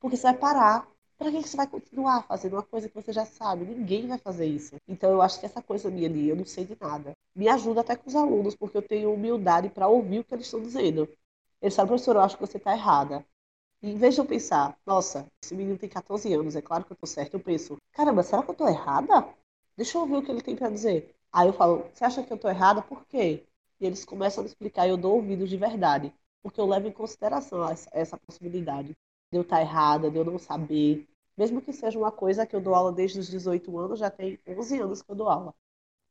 [0.00, 0.88] Porque você vai parar.
[1.18, 3.64] Pra que você vai continuar fazendo uma coisa que você já sabe?
[3.66, 4.74] Ninguém vai fazer isso.
[4.88, 7.82] Então eu acho que essa coisa minha ali, eu não sei de nada, me ajuda
[7.82, 11.06] até com os alunos, porque eu tenho humildade para ouvir o que eles estão dizendo.
[11.60, 13.24] Eles falam, professor, eu acho que você tá errada.
[13.82, 16.92] E em vez de eu pensar, nossa, esse menino tem 14 anos, é claro que
[16.92, 19.28] eu tô certo, eu penso, caramba, será que eu tô errada?
[19.76, 21.14] Deixa eu ouvir o que ele tem para dizer.
[21.32, 22.82] Aí eu falo, você acha que eu tô errada?
[22.82, 23.44] Por quê?
[23.80, 26.12] E eles começam a me explicar e eu dou ouvidos de verdade.
[26.42, 28.96] Porque eu levo em consideração essa, essa possibilidade
[29.30, 31.08] de eu estar errada, de eu não saber.
[31.36, 34.38] Mesmo que seja uma coisa que eu dou aula desde os 18 anos, já tem
[34.46, 35.54] 11 anos que eu dou aula.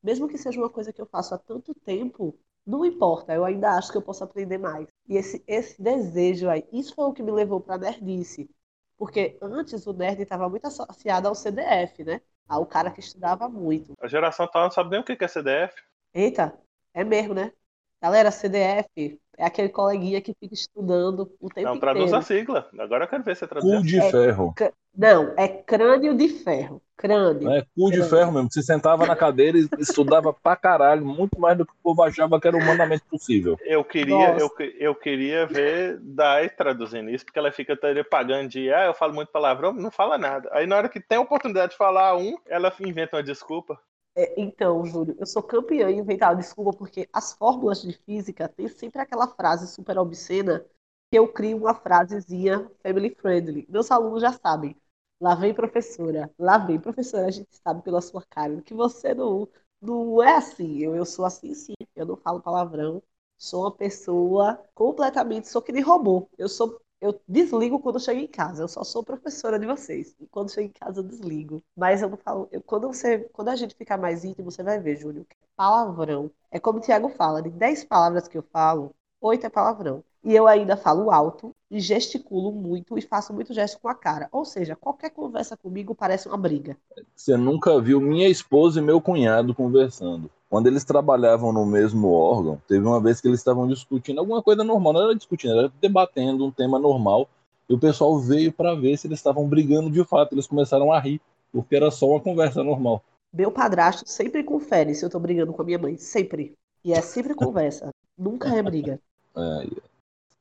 [0.01, 3.71] Mesmo que seja uma coisa que eu faço há tanto tempo, não importa, eu ainda
[3.71, 4.87] acho que eu posso aprender mais.
[5.07, 8.49] E esse, esse desejo aí, isso foi o que me levou para a nerdice.
[8.97, 12.21] Porque antes o nerd estava muito associado ao CDF, né?
[12.47, 13.93] Ao cara que estudava muito.
[14.01, 15.73] A geração atual não sabe nem o que é CDF.
[16.13, 16.59] Eita,
[16.93, 17.53] é mesmo, né?
[18.01, 22.17] Galera, CDF é aquele coleguinha que fica estudando o tempo Não, traduz inteiro.
[22.17, 22.69] a sigla.
[22.79, 23.77] Agora eu quero ver você traduzir.
[23.77, 24.09] Cu de É.
[24.11, 24.53] ferro.
[24.97, 26.81] Não, é crânio de ferro.
[26.97, 27.49] Crânio.
[27.49, 28.03] É cu de É.
[28.03, 28.51] ferro mesmo.
[28.51, 32.39] Você sentava na cadeira e estudava pra caralho, muito mais do que o povo achava
[32.39, 33.57] que era humanamente possível.
[33.61, 34.43] Eu queria, Nossa.
[34.59, 37.77] eu, eu queria ver Dai traduzindo isso, porque ela fica
[38.09, 40.49] pagando de, ah, eu falo muito palavrão, não fala nada.
[40.51, 43.79] Aí na hora que tem a oportunidade de falar um, ela inventa uma desculpa.
[44.21, 48.67] É, então, Júlio, eu sou campeã em inventar desculpa porque as fórmulas de física têm
[48.67, 50.65] sempre aquela frase super obscena
[51.11, 53.65] que eu crio uma frasezinha family friendly.
[53.69, 54.75] Meus alunos já sabem.
[55.21, 59.47] Lá vem professora, lá vem professora, a gente sabe pela sua cara que você não,
[59.81, 60.77] não é assim.
[60.79, 63.03] Eu, eu sou assim sim, eu não falo palavrão,
[63.37, 66.29] sou uma pessoa completamente, sou que nem robô.
[66.37, 68.63] Eu sou eu desligo quando chego em casa.
[68.63, 70.15] Eu só sou professora de vocês.
[70.19, 71.63] E quando chego em casa, eu desligo.
[71.75, 72.47] Mas eu não falo.
[72.51, 75.47] Eu, quando, você, quando a gente ficar mais íntimo, você vai ver, Júlio, que é
[75.55, 76.29] palavrão.
[76.51, 80.03] É como o Tiago fala: de 10 palavras que eu falo, 8 é palavrão.
[80.21, 84.27] E eu ainda falo alto e gesticulo muito e faço muito gesto com a cara.
[84.31, 86.77] Ou seja, qualquer conversa comigo parece uma briga.
[87.15, 90.29] Você nunca viu minha esposa e meu cunhado conversando.
[90.49, 94.63] Quando eles trabalhavam no mesmo órgão, teve uma vez que eles estavam discutindo alguma coisa
[94.63, 97.29] normal, não era discutindo, era debatendo um tema normal.
[97.69, 100.33] E o pessoal veio para ver se eles estavam brigando de fato.
[100.33, 101.21] Eles começaram a rir,
[101.51, 103.03] porque era só uma conversa normal.
[103.31, 105.95] Meu padrasto sempre confere se eu tô brigando com a minha mãe.
[105.97, 106.55] Sempre.
[106.83, 107.93] E é sempre conversa.
[108.17, 108.99] Nunca é briga.
[109.37, 109.67] É,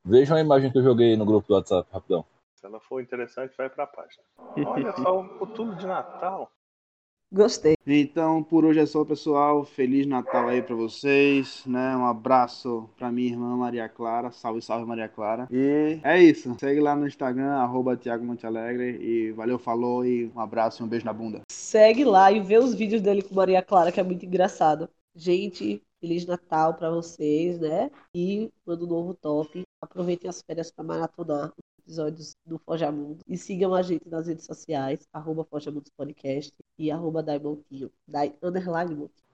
[0.08, 2.24] Vejam a imagem que eu joguei no grupo do WhatsApp, rapidão.
[2.54, 4.22] Se ela for interessante, vai pra página.
[4.66, 6.50] Olha só o tudo de Natal.
[7.30, 7.74] Gostei.
[7.86, 9.62] Então, por hoje é só, pessoal.
[9.62, 11.94] Feliz Natal aí pra vocês, né?
[11.94, 14.30] Um abraço pra minha irmã Maria Clara.
[14.30, 15.46] Salve, salve, Maria Clara.
[15.50, 16.56] E é isso.
[16.58, 18.24] Segue lá no Instagram, arroba Thiago.
[19.00, 21.42] E valeu, falou e um abraço e um beijo na bunda.
[21.50, 24.88] Segue lá e vê os vídeos dele com Maria Clara, que é muito engraçado.
[25.14, 27.90] Gente, Feliz Natal pra vocês, né?
[28.14, 29.62] E ano novo top.
[29.82, 31.52] Aproveitem as férias para maratonar
[31.88, 33.20] episódios do Forja Mundo.
[33.26, 37.90] E sigam a gente nas redes sociais, arroba Forja Mundos Podcast e arroba Daimontinho.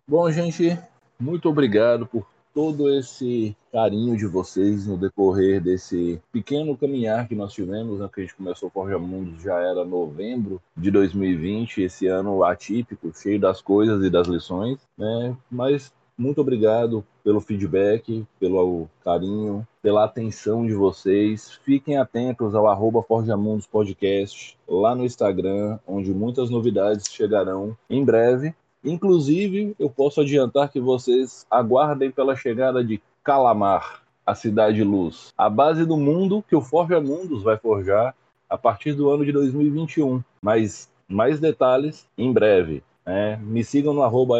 [0.06, 0.78] Bom, gente,
[1.18, 2.24] muito obrigado por
[2.54, 8.20] todo esse carinho de vocês no decorrer desse pequeno caminhar que nós tivemos, né, que
[8.20, 13.40] a gente começou o Forja Mundos já era novembro de 2020, esse ano atípico, cheio
[13.40, 15.36] das coisas e das lições, né?
[15.50, 21.58] Mas muito obrigado pelo feedback, pelo carinho, pela atenção de vocês.
[21.64, 28.54] Fiquem atentos ao arroba Forjamundos Podcast lá no Instagram, onde muitas novidades chegarão em breve.
[28.84, 35.50] Inclusive, eu posso adiantar que vocês aguardem pela chegada de Calamar, a Cidade Luz, a
[35.50, 38.14] base do mundo que o Forja Mundos vai forjar
[38.48, 40.22] a partir do ano de 2021.
[40.40, 42.82] Mas mais detalhes em breve.
[43.04, 43.36] Né?
[43.42, 44.38] Me sigam no arroba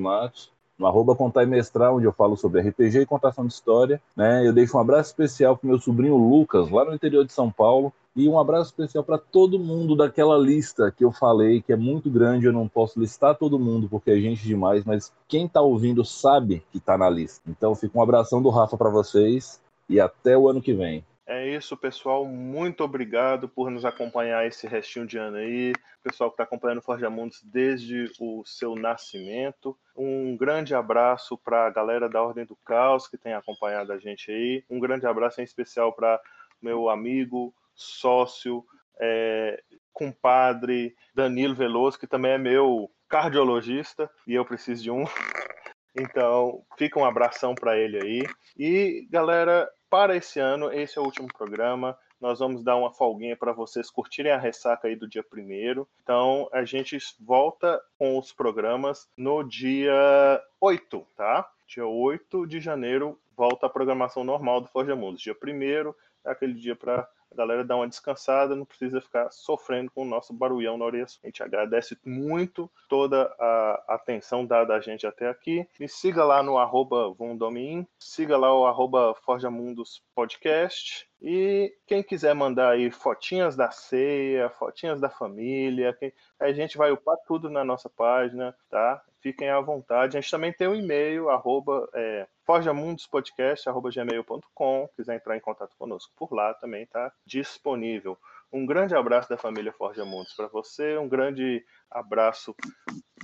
[0.00, 4.00] Matos no arroba Contar e Mestrar, onde eu falo sobre RPG e contação de história.
[4.16, 4.46] Né?
[4.46, 7.92] Eu deixo um abraço especial para meu sobrinho Lucas, lá no interior de São Paulo.
[8.14, 12.10] E um abraço especial para todo mundo daquela lista que eu falei, que é muito
[12.10, 16.04] grande, eu não posso listar todo mundo porque é gente demais, mas quem está ouvindo
[16.04, 17.40] sabe que está na lista.
[17.48, 19.58] Então fica um abração do Rafa para vocês
[19.88, 21.02] e até o ano que vem.
[21.26, 22.24] É isso, pessoal.
[22.24, 25.72] Muito obrigado por nos acompanhar esse restinho de ano aí.
[26.02, 29.78] Pessoal que está acompanhando o Forja Mundos desde o seu nascimento.
[29.96, 34.32] Um grande abraço para a galera da Ordem do Caos que tem acompanhado a gente
[34.32, 34.64] aí.
[34.68, 36.20] Um grande abraço em especial para
[36.60, 38.64] meu amigo, sócio,
[39.00, 39.62] é,
[39.92, 45.04] compadre Danilo Veloso, que também é meu cardiologista e eu preciso de um.
[45.94, 48.22] Então, fica um abração para ele aí.
[48.56, 51.98] E, galera, para esse ano, esse é o último programa.
[52.18, 55.86] Nós vamos dar uma folguinha para vocês curtirem a ressaca aí do dia primeiro.
[56.02, 61.46] Então, a gente volta com os programas no dia 8, tá?
[61.68, 65.20] Dia 8 de janeiro volta a programação normal do Forja Mundos.
[65.20, 65.94] Dia primeiro
[66.24, 70.08] é aquele dia para a galera dar uma descansada, não precisa ficar sofrendo com o
[70.08, 71.06] nosso barulhão na orelha.
[71.22, 75.66] A gente agradece muito toda a atenção dada a gente até aqui.
[75.80, 81.11] Me siga lá no arroba Vundomin, siga lá o arroba Forja Mundos Podcast.
[81.24, 86.12] E quem quiser mandar aí fotinhas da ceia, fotinhas da família, quem...
[86.40, 89.00] a gente vai upar tudo na nossa página, tá?
[89.20, 90.16] Fiquem à vontade.
[90.16, 94.88] A gente também tem o um e-mail, arroba, é, forjamundospodcast.gmail.com.
[94.96, 98.18] Quiser entrar em contato conosco por lá também tá disponível.
[98.52, 102.54] Um grande abraço da família Forja Mundos para você, um grande abraço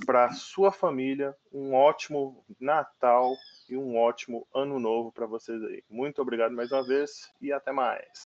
[0.03, 3.35] para sua família, um ótimo Natal
[3.69, 5.83] e um ótimo ano novo para vocês aí.
[5.87, 8.27] Muito obrigado mais uma vez e até mais.